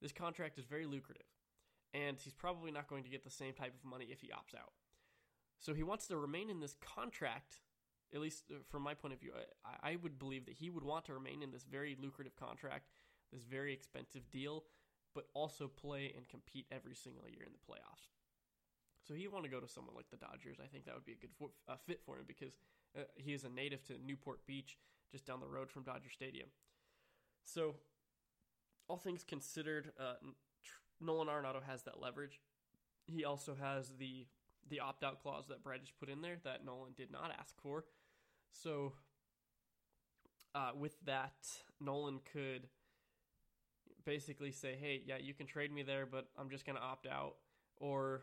This 0.00 0.12
contract 0.12 0.58
is 0.58 0.64
very 0.64 0.86
lucrative, 0.86 1.26
and 1.94 2.18
he's 2.18 2.32
probably 2.32 2.72
not 2.72 2.88
going 2.88 3.04
to 3.04 3.10
get 3.10 3.24
the 3.24 3.30
same 3.30 3.54
type 3.54 3.74
of 3.74 3.88
money 3.88 4.08
if 4.10 4.20
he 4.20 4.28
opts 4.28 4.58
out. 4.58 4.72
So 5.60 5.74
he 5.74 5.84
wants 5.84 6.08
to 6.08 6.16
remain 6.16 6.50
in 6.50 6.58
this 6.58 6.74
contract, 6.80 7.60
at 8.12 8.20
least 8.20 8.44
uh, 8.50 8.56
from 8.68 8.82
my 8.82 8.94
point 8.94 9.14
of 9.14 9.20
view. 9.20 9.32
I, 9.64 9.92
I 9.92 9.96
would 9.96 10.18
believe 10.18 10.46
that 10.46 10.54
he 10.54 10.70
would 10.70 10.82
want 10.82 11.04
to 11.04 11.14
remain 11.14 11.42
in 11.42 11.52
this 11.52 11.64
very 11.70 11.96
lucrative 12.00 12.34
contract, 12.34 12.88
this 13.32 13.44
very 13.44 13.72
expensive 13.72 14.28
deal, 14.30 14.64
but 15.14 15.28
also 15.34 15.68
play 15.68 16.12
and 16.16 16.28
compete 16.28 16.66
every 16.72 16.96
single 16.96 17.28
year 17.28 17.44
in 17.46 17.52
the 17.52 17.72
playoffs. 17.72 18.08
So 19.12 19.18
he'd 19.18 19.28
want 19.28 19.44
to 19.44 19.50
go 19.50 19.60
to 19.60 19.68
someone 19.68 19.94
like 19.94 20.08
the 20.10 20.16
Dodgers. 20.16 20.56
I 20.58 20.66
think 20.66 20.86
that 20.86 20.94
would 20.94 21.04
be 21.04 21.12
a 21.12 21.16
good 21.16 21.32
for, 21.38 21.50
uh, 21.68 21.76
fit 21.86 22.00
for 22.02 22.16
him 22.16 22.24
because 22.26 22.56
uh, 22.96 23.02
he 23.14 23.34
is 23.34 23.44
a 23.44 23.50
native 23.50 23.84
to 23.84 23.94
Newport 24.02 24.46
Beach, 24.46 24.78
just 25.10 25.26
down 25.26 25.38
the 25.38 25.46
road 25.46 25.70
from 25.70 25.82
Dodger 25.82 26.08
Stadium. 26.10 26.48
So, 27.44 27.74
all 28.88 28.96
things 28.96 29.22
considered, 29.22 29.92
uh, 30.00 30.14
Nolan 30.98 31.28
Arenado 31.28 31.62
has 31.62 31.82
that 31.82 32.00
leverage. 32.00 32.40
He 33.04 33.24
also 33.24 33.54
has 33.60 33.90
the 33.98 34.26
the 34.70 34.80
opt 34.80 35.04
out 35.04 35.20
clause 35.20 35.44
that 35.48 35.62
Bridich 35.62 35.92
put 35.98 36.08
in 36.08 36.22
there 36.22 36.38
that 36.44 36.64
Nolan 36.64 36.92
did 36.96 37.10
not 37.10 37.34
ask 37.38 37.60
for. 37.60 37.84
So, 38.50 38.94
uh, 40.54 40.70
with 40.78 40.94
that, 41.04 41.34
Nolan 41.80 42.20
could 42.32 42.68
basically 44.06 44.52
say, 44.52 44.76
"Hey, 44.80 45.02
yeah, 45.04 45.18
you 45.18 45.34
can 45.34 45.46
trade 45.46 45.70
me 45.70 45.82
there, 45.82 46.06
but 46.06 46.28
I'm 46.38 46.48
just 46.48 46.64
going 46.64 46.76
to 46.76 46.82
opt 46.82 47.06
out." 47.06 47.34
Or 47.76 48.22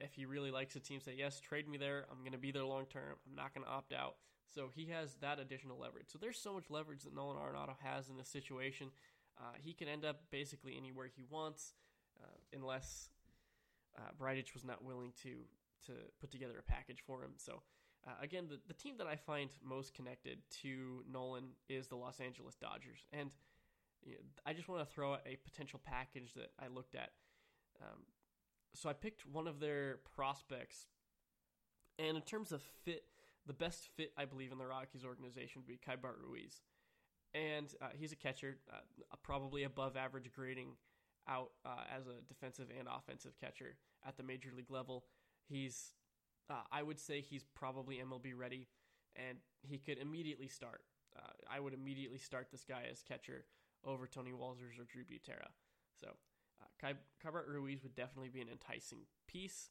if 0.00 0.14
he 0.14 0.26
really 0.26 0.50
likes 0.50 0.76
a 0.76 0.80
team, 0.80 1.00
say, 1.00 1.14
"Yes, 1.16 1.40
trade 1.40 1.68
me 1.68 1.78
there. 1.78 2.06
I'm 2.10 2.18
going 2.20 2.32
to 2.32 2.38
be 2.38 2.52
there 2.52 2.64
long 2.64 2.86
term. 2.86 3.16
I'm 3.28 3.36
not 3.36 3.54
going 3.54 3.64
to 3.64 3.70
opt 3.70 3.92
out." 3.92 4.16
So 4.54 4.70
he 4.74 4.86
has 4.86 5.16
that 5.20 5.38
additional 5.38 5.78
leverage. 5.78 6.06
So 6.08 6.18
there's 6.18 6.38
so 6.38 6.54
much 6.54 6.70
leverage 6.70 7.02
that 7.02 7.14
Nolan 7.14 7.36
Arenado 7.36 7.74
has 7.82 8.08
in 8.08 8.16
this 8.16 8.28
situation. 8.28 8.90
Uh, 9.38 9.52
he 9.58 9.72
can 9.72 9.88
end 9.88 10.04
up 10.04 10.22
basically 10.30 10.76
anywhere 10.76 11.06
he 11.14 11.22
wants, 11.28 11.74
uh, 12.20 12.26
unless 12.52 13.10
uh, 13.96 14.10
Bridich 14.18 14.54
was 14.54 14.64
not 14.64 14.82
willing 14.82 15.12
to 15.22 15.44
to 15.86 15.92
put 16.20 16.30
together 16.30 16.58
a 16.58 16.62
package 16.62 17.02
for 17.06 17.22
him. 17.22 17.32
So 17.36 17.62
uh, 18.06 18.12
again, 18.22 18.46
the, 18.48 18.58
the 18.66 18.74
team 18.74 18.96
that 18.98 19.06
I 19.06 19.16
find 19.16 19.50
most 19.62 19.94
connected 19.94 20.38
to 20.62 21.04
Nolan 21.10 21.50
is 21.68 21.86
the 21.86 21.96
Los 21.96 22.20
Angeles 22.20 22.56
Dodgers, 22.56 23.06
and 23.12 23.34
you 24.04 24.12
know, 24.12 24.20
I 24.46 24.52
just 24.52 24.68
want 24.68 24.86
to 24.86 24.92
throw 24.94 25.14
out 25.14 25.20
a 25.26 25.36
potential 25.36 25.80
package 25.84 26.32
that 26.34 26.50
I 26.58 26.68
looked 26.68 26.94
at. 26.94 27.10
Um, 27.82 28.02
so 28.74 28.88
I 28.88 28.92
picked 28.92 29.26
one 29.26 29.46
of 29.46 29.60
their 29.60 29.98
prospects, 30.14 30.86
and 31.98 32.16
in 32.16 32.22
terms 32.22 32.52
of 32.52 32.62
fit, 32.84 33.04
the 33.46 33.52
best 33.52 33.88
fit 33.96 34.12
I 34.16 34.24
believe 34.24 34.52
in 34.52 34.58
the 34.58 34.66
Rockies 34.66 35.04
organization 35.04 35.62
would 35.62 35.66
be 35.66 35.78
Keibert 35.78 36.16
Ruiz, 36.22 36.60
and 37.34 37.72
uh, 37.80 37.88
he's 37.96 38.12
a 38.12 38.16
catcher, 38.16 38.58
uh, 38.72 39.16
probably 39.22 39.64
above 39.64 39.96
average 39.96 40.30
grading 40.32 40.76
out 41.28 41.50
uh, 41.64 41.84
as 41.94 42.06
a 42.06 42.22
defensive 42.26 42.68
and 42.76 42.88
offensive 42.88 43.32
catcher 43.40 43.76
at 44.06 44.16
the 44.16 44.22
major 44.22 44.50
league 44.56 44.70
level. 44.70 45.04
He's, 45.48 45.94
uh, 46.50 46.62
I 46.72 46.82
would 46.82 46.98
say, 46.98 47.20
he's 47.20 47.44
probably 47.54 47.96
MLB 47.96 48.32
ready, 48.36 48.68
and 49.16 49.38
he 49.62 49.78
could 49.78 49.98
immediately 49.98 50.48
start. 50.48 50.82
Uh, 51.16 51.32
I 51.50 51.60
would 51.60 51.74
immediately 51.74 52.18
start 52.18 52.48
this 52.50 52.64
guy 52.64 52.84
as 52.90 53.02
catcher 53.02 53.44
over 53.84 54.06
Tony 54.06 54.32
Wolters 54.32 54.78
or 54.78 54.84
Drew 54.84 55.02
Butera. 55.02 55.48
So, 56.00 56.08
uh, 56.62 56.94
Keibert 57.24 57.48
Ruiz 57.48 57.82
would 57.82 57.94
definitely 57.94 58.30
be 58.30 58.40
an 58.40 58.48
enticing 58.48 59.00
piece. 59.26 59.70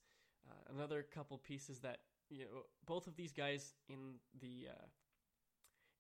Uh, 0.49 0.73
another 0.75 1.05
couple 1.13 1.37
pieces 1.37 1.79
that 1.79 1.99
you 2.29 2.39
know, 2.39 2.63
both 2.85 3.07
of 3.07 3.15
these 3.15 3.31
guys 3.31 3.73
in 3.89 4.15
the 4.41 4.67
uh, 4.71 4.85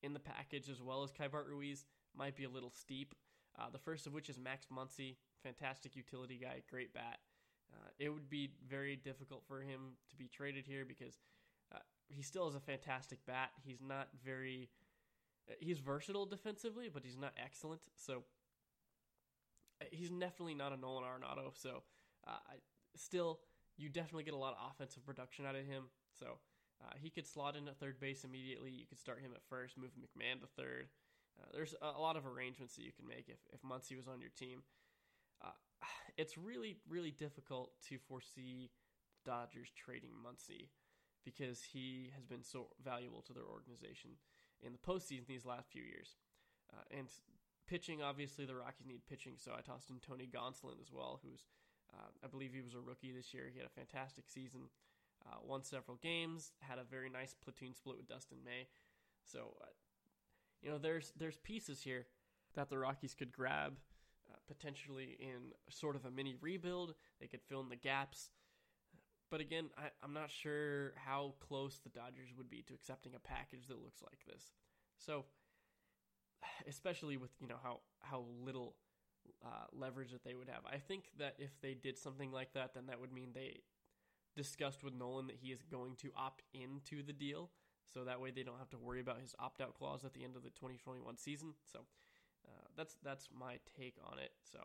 in 0.03 0.13
the 0.13 0.19
package 0.19 0.69
as 0.69 0.81
well 0.81 1.03
as 1.03 1.11
Keibert 1.11 1.47
Ruiz 1.47 1.85
might 2.15 2.35
be 2.35 2.43
a 2.43 2.49
little 2.49 2.71
steep. 2.71 3.15
Uh, 3.57 3.69
the 3.71 3.79
first 3.79 4.05
of 4.05 4.13
which 4.13 4.29
is 4.29 4.37
Max 4.37 4.67
Muncy, 4.71 5.15
fantastic 5.43 5.95
utility 5.95 6.39
guy, 6.41 6.61
great 6.69 6.93
bat. 6.93 7.19
Uh, 7.73 7.89
it 7.99 8.09
would 8.09 8.29
be 8.29 8.51
very 8.67 8.95
difficult 8.95 9.43
for 9.47 9.61
him 9.61 9.97
to 10.09 10.15
be 10.15 10.27
traded 10.27 10.65
here 10.65 10.85
because 10.85 11.19
uh, 11.73 11.79
he 12.07 12.21
still 12.21 12.45
has 12.45 12.55
a 12.55 12.59
fantastic 12.59 13.19
bat. 13.25 13.49
He's 13.63 13.81
not 13.81 14.07
very, 14.23 14.69
uh, 15.49 15.53
he's 15.59 15.79
versatile 15.79 16.25
defensively, 16.25 16.89
but 16.91 17.03
he's 17.03 17.17
not 17.17 17.33
excellent. 17.43 17.81
So 17.95 18.23
he's 19.91 20.09
definitely 20.09 20.55
not 20.55 20.73
a 20.73 20.77
Nolan 20.77 21.03
Arenado. 21.03 21.51
So 21.53 21.83
uh, 22.27 22.39
I 22.49 22.55
still, 22.95 23.39
you 23.77 23.89
definitely 23.89 24.23
get 24.23 24.33
a 24.33 24.37
lot 24.37 24.55
of 24.59 24.71
offensive 24.71 25.05
production 25.05 25.45
out 25.45 25.55
of 25.55 25.65
him. 25.65 25.85
So 26.19 26.39
uh, 26.83 26.93
he 26.99 27.09
could 27.09 27.27
slot 27.27 27.55
in 27.55 27.67
at 27.67 27.79
third 27.79 27.99
base 27.99 28.23
immediately. 28.23 28.71
You 28.71 28.85
could 28.87 28.99
start 28.99 29.21
him 29.21 29.31
at 29.33 29.41
first, 29.49 29.77
move 29.77 29.91
McMahon 29.97 30.41
to 30.41 30.47
third. 30.47 30.87
Uh, 31.39 31.47
there's 31.53 31.75
a, 31.81 31.97
a, 31.97 32.01
lot 32.01 32.17
of 32.17 32.25
arrangements 32.25 32.75
that 32.75 32.83
you 32.83 32.91
can 32.91 33.07
make 33.07 33.29
if, 33.29 33.37
if 33.53 33.61
Muncy 33.61 33.95
was 33.95 34.07
on 34.07 34.21
your 34.21 34.31
team. 34.37 34.63
Uh, 35.43 35.51
it's 36.17 36.37
really, 36.37 36.77
really 36.89 37.11
difficult 37.11 37.71
to 37.89 37.97
foresee 38.07 38.71
Dodgers 39.25 39.69
trading 39.75 40.11
Muncy 40.11 40.69
because 41.25 41.61
he 41.61 42.11
has 42.15 42.25
been 42.25 42.43
so 42.43 42.69
valuable 42.83 43.21
to 43.21 43.33
their 43.33 43.43
organization 43.43 44.11
in 44.61 44.71
the 44.71 44.79
postseason 44.79 45.27
these 45.27 45.45
last 45.45 45.69
few 45.69 45.83
years. 45.83 46.15
Uh, 46.73 46.97
and 46.97 47.07
pitching, 47.67 48.01
obviously, 48.01 48.45
the 48.45 48.55
Rockies 48.55 48.87
need 48.87 49.05
pitching, 49.09 49.33
so 49.37 49.51
I 49.57 49.61
tossed 49.61 49.89
in 49.89 49.99
Tony 49.99 50.27
Gonsolin 50.27 50.81
as 50.81 50.91
well, 50.91 51.19
who's, 51.23 51.45
uh, 51.93 52.07
I 52.23 52.27
believe 52.27 52.53
he 52.53 52.61
was 52.61 52.73
a 52.73 52.79
rookie 52.79 53.11
this 53.11 53.33
year. 53.33 53.49
He 53.51 53.59
had 53.59 53.67
a 53.67 53.69
fantastic 53.69 54.25
season 54.27 54.69
uh, 55.25 55.37
won 55.43 55.63
several 55.63 55.97
games, 55.97 56.51
had 56.59 56.79
a 56.79 56.83
very 56.83 57.09
nice 57.09 57.33
platoon 57.33 57.73
split 57.73 57.97
with 57.97 58.07
Dustin 58.07 58.37
May. 58.43 58.67
So, 59.23 59.55
uh, 59.61 59.65
you 60.61 60.69
know, 60.69 60.77
there's 60.77 61.13
there's 61.17 61.37
pieces 61.37 61.81
here 61.81 62.07
that 62.55 62.69
the 62.69 62.77
Rockies 62.77 63.13
could 63.13 63.31
grab 63.31 63.73
uh, 64.31 64.35
potentially 64.47 65.17
in 65.19 65.51
sort 65.69 65.95
of 65.95 66.05
a 66.05 66.11
mini 66.11 66.35
rebuild. 66.39 66.95
They 67.19 67.27
could 67.27 67.41
fill 67.41 67.61
in 67.61 67.69
the 67.69 67.75
gaps. 67.75 68.31
But 69.29 69.41
again, 69.41 69.69
I, 69.77 69.89
I'm 70.01 70.13
not 70.13 70.31
sure 70.31 70.93
how 70.95 71.33
close 71.39 71.79
the 71.83 71.89
Dodgers 71.89 72.29
would 72.37 72.49
be 72.49 72.61
to 72.63 72.73
accepting 72.73 73.13
a 73.15 73.19
package 73.19 73.67
that 73.67 73.83
looks 73.83 74.01
like 74.01 74.19
this. 74.25 74.53
So, 74.97 75.25
especially 76.67 77.17
with 77.17 77.31
you 77.39 77.47
know 77.47 77.59
how 77.61 77.79
how 77.99 78.25
little 78.43 78.75
uh, 79.45 79.65
leverage 79.73 80.11
that 80.11 80.23
they 80.23 80.35
would 80.35 80.49
have, 80.49 80.61
I 80.65 80.77
think 80.77 81.05
that 81.19 81.35
if 81.37 81.51
they 81.61 81.73
did 81.73 81.97
something 81.97 82.31
like 82.31 82.53
that, 82.53 82.73
then 82.73 82.87
that 82.87 82.99
would 82.99 83.11
mean 83.11 83.29
they 83.33 83.61
discussed 84.35 84.83
with 84.83 84.93
Nolan 84.93 85.27
that 85.27 85.37
he 85.41 85.51
is 85.51 85.63
going 85.63 85.95
to 85.97 86.11
opt 86.15 86.43
into 86.53 87.03
the 87.03 87.13
deal. 87.13 87.49
So 87.93 88.03
that 88.03 88.19
way 88.19 88.31
they 88.31 88.43
don't 88.43 88.59
have 88.59 88.69
to 88.71 88.77
worry 88.77 88.99
about 88.99 89.21
his 89.21 89.33
opt 89.39 89.61
out 89.61 89.73
clause 89.73 90.03
at 90.03 90.13
the 90.13 90.23
end 90.23 90.35
of 90.35 90.43
the 90.43 90.49
2021 90.49 91.17
season. 91.17 91.53
So 91.71 91.79
uh, 92.47 92.67
that's 92.75 92.95
that's 93.03 93.29
my 93.37 93.57
take 93.79 93.95
on 94.03 94.19
it. 94.19 94.31
So 94.51 94.59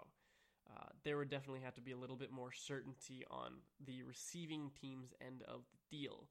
uh, 0.71 0.89
there 1.05 1.17
would 1.17 1.31
definitely 1.31 1.63
have 1.65 1.75
to 1.75 1.81
be 1.81 1.93
a 1.93 1.97
little 1.97 2.17
bit 2.17 2.31
more 2.31 2.53
certainty 2.53 3.25
on 3.31 3.55
the 3.85 4.03
receiving 4.03 4.71
team's 4.81 5.15
end 5.25 5.43
of 5.49 5.63
the 5.73 5.97
deal 5.97 6.29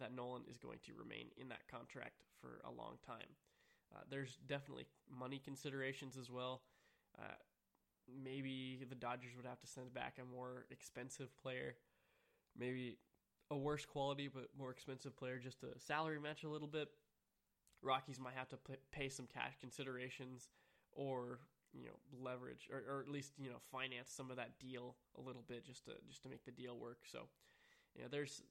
that 0.00 0.14
Nolan 0.14 0.42
is 0.48 0.56
going 0.56 0.78
to 0.86 0.92
remain 0.94 1.26
in 1.36 1.48
that 1.48 1.68
contract 1.70 2.22
for 2.40 2.60
a 2.64 2.70
long 2.70 2.96
time. 3.06 3.36
Uh, 3.94 4.00
there's 4.10 4.38
definitely 4.46 4.86
money 5.10 5.40
considerations 5.44 6.16
as 6.16 6.30
well. 6.30 6.62
Uh, 7.18 7.34
maybe 8.24 8.84
the 8.88 8.94
Dodgers 8.94 9.32
would 9.36 9.46
have 9.46 9.60
to 9.60 9.66
send 9.66 9.92
back 9.94 10.18
a 10.20 10.24
more 10.24 10.66
expensive 10.70 11.28
player 11.40 11.76
maybe 12.58 12.98
a 13.50 13.56
worse 13.56 13.84
quality 13.84 14.28
but 14.32 14.48
more 14.58 14.70
expensive 14.70 15.16
player 15.16 15.38
just 15.38 15.60
to 15.60 15.66
salary 15.78 16.20
match 16.20 16.44
a 16.44 16.48
little 16.48 16.68
bit. 16.68 16.88
Rockies 17.82 18.20
might 18.20 18.34
have 18.34 18.48
to 18.50 18.58
pay 18.92 19.08
some 19.08 19.26
cash 19.26 19.54
considerations 19.60 20.48
or 20.92 21.40
you 21.72 21.86
know 21.86 22.22
leverage 22.22 22.68
or, 22.70 22.82
or 22.96 23.00
at 23.00 23.08
least 23.08 23.32
you 23.38 23.48
know 23.48 23.56
finance 23.70 24.10
some 24.10 24.30
of 24.30 24.36
that 24.36 24.58
deal 24.60 24.96
a 25.18 25.20
little 25.20 25.42
bit 25.48 25.64
just 25.64 25.84
to 25.86 25.92
just 26.08 26.22
to 26.22 26.28
make 26.28 26.44
the 26.44 26.50
deal 26.50 26.78
work. 26.78 26.98
So 27.10 27.28
you 27.96 28.02
know 28.02 28.08
there's 28.10 28.42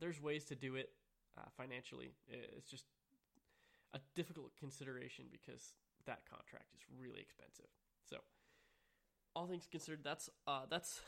there's 0.00 0.20
ways 0.20 0.44
to 0.46 0.54
do 0.54 0.74
it 0.74 0.90
uh, 1.38 1.48
financially. 1.56 2.12
It's 2.28 2.70
just 2.70 2.86
a 3.96 4.00
difficult 4.14 4.52
consideration 4.58 5.24
because 5.30 5.74
that 6.04 6.20
contract 6.28 6.68
is 6.76 6.82
really 7.00 7.20
expensive. 7.20 7.70
So 8.08 8.18
all 9.34 9.46
things 9.46 9.66
considered, 9.70 10.00
that's 10.04 10.28
uh, 10.46 10.66
that's 10.68 11.00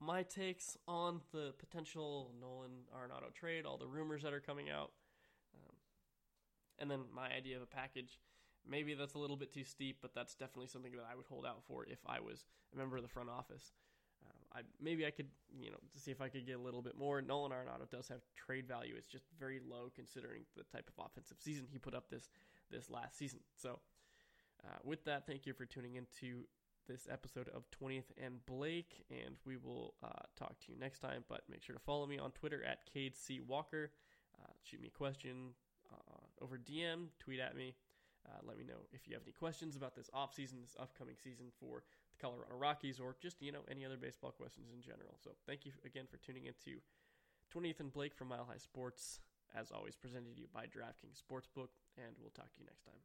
my 0.00 0.22
takes 0.22 0.76
on 0.86 1.20
the 1.32 1.54
potential 1.58 2.32
Nolan 2.40 2.86
Arenado 2.94 3.32
trade, 3.34 3.66
all 3.66 3.78
the 3.78 3.86
rumors 3.96 4.22
that 4.22 4.32
are 4.32 4.44
coming 4.50 4.68
out. 4.70 4.92
Um, 5.54 5.76
And 6.78 6.90
then 6.90 7.02
my 7.14 7.28
idea 7.32 7.56
of 7.56 7.62
a 7.62 7.66
package, 7.80 8.20
maybe 8.68 8.94
that's 8.94 9.14
a 9.14 9.18
little 9.18 9.36
bit 9.36 9.52
too 9.52 9.64
steep, 9.64 9.98
but 10.02 10.14
that's 10.14 10.34
definitely 10.34 10.68
something 10.68 10.92
that 10.92 11.06
I 11.10 11.14
would 11.16 11.26
hold 11.26 11.46
out 11.46 11.62
for 11.66 11.84
if 11.84 12.00
I 12.06 12.20
was 12.20 12.44
a 12.74 12.76
member 12.76 12.96
of 12.96 13.02
the 13.02 13.08
front 13.08 13.30
office. 13.30 13.72
I 14.56 14.60
maybe 14.80 15.06
I 15.06 15.10
could 15.10 15.28
you 15.56 15.70
know 15.70 15.76
to 15.92 16.00
see 16.00 16.10
if 16.10 16.20
I 16.20 16.28
could 16.28 16.46
get 16.46 16.56
a 16.56 16.60
little 16.60 16.82
bit 16.82 16.96
more. 16.96 17.20
Nolan 17.20 17.52
Arenado 17.52 17.88
does 17.90 18.08
have 18.08 18.20
trade 18.34 18.66
value. 18.66 18.94
It's 18.96 19.08
just 19.08 19.26
very 19.38 19.60
low 19.60 19.90
considering 19.94 20.42
the 20.56 20.64
type 20.64 20.90
of 20.96 21.04
offensive 21.04 21.36
season 21.40 21.66
he 21.70 21.78
put 21.78 21.94
up 21.94 22.08
this 22.10 22.30
this 22.70 22.90
last 22.90 23.18
season. 23.18 23.40
So 23.54 23.78
uh, 24.64 24.78
with 24.82 25.04
that, 25.04 25.26
thank 25.26 25.46
you 25.46 25.52
for 25.52 25.66
tuning 25.66 25.96
into 25.96 26.44
this 26.88 27.08
episode 27.10 27.48
of 27.48 27.64
20th 27.82 28.12
and 28.22 28.44
Blake, 28.46 29.04
and 29.10 29.34
we 29.44 29.56
will 29.56 29.94
uh, 30.04 30.22
talk 30.36 30.58
to 30.60 30.72
you 30.72 30.78
next 30.78 31.00
time. 31.00 31.24
But 31.28 31.42
make 31.50 31.62
sure 31.62 31.74
to 31.74 31.82
follow 31.82 32.06
me 32.06 32.18
on 32.18 32.30
Twitter 32.30 32.64
at 32.64 32.86
Cade 32.92 33.16
C 33.16 33.40
Walker. 33.40 33.90
Uh, 34.40 34.52
shoot 34.62 34.80
me 34.80 34.88
a 34.88 34.96
question 34.96 35.50
uh, 35.92 36.44
over 36.44 36.58
DM, 36.58 37.06
tweet 37.18 37.40
at 37.40 37.56
me. 37.56 37.74
Uh, 38.26 38.38
let 38.44 38.58
me 38.58 38.64
know 38.64 38.86
if 38.92 39.06
you 39.06 39.14
have 39.14 39.22
any 39.22 39.32
questions 39.32 39.76
about 39.76 39.94
this 39.94 40.10
off 40.12 40.34
season, 40.34 40.58
this 40.60 40.76
upcoming 40.80 41.14
season 41.22 41.46
for 41.60 41.84
the 42.16 42.22
Colorado 42.22 42.56
Rockies, 42.56 43.00
or 43.00 43.16
just 43.20 43.42
you 43.42 43.52
know 43.52 43.64
any 43.70 43.84
other 43.84 43.96
baseball 43.96 44.30
questions 44.30 44.68
in 44.72 44.80
general. 44.82 45.16
So 45.22 45.30
thank 45.46 45.66
you 45.66 45.72
again 45.84 46.06
for 46.10 46.16
tuning 46.18 46.46
into 46.46 46.80
20th 47.54 47.80
and 47.80 47.92
Blake 47.92 48.14
from 48.14 48.28
Mile 48.28 48.46
High 48.48 48.58
Sports. 48.58 49.20
As 49.54 49.70
always, 49.70 49.94
presented 49.94 50.34
to 50.36 50.42
you 50.42 50.48
by 50.52 50.64
DraftKings 50.64 51.22
Sportsbook, 51.22 51.70
and 51.96 52.16
we'll 52.20 52.34
talk 52.34 52.52
to 52.54 52.60
you 52.60 52.66
next 52.66 52.84
time. 52.84 53.00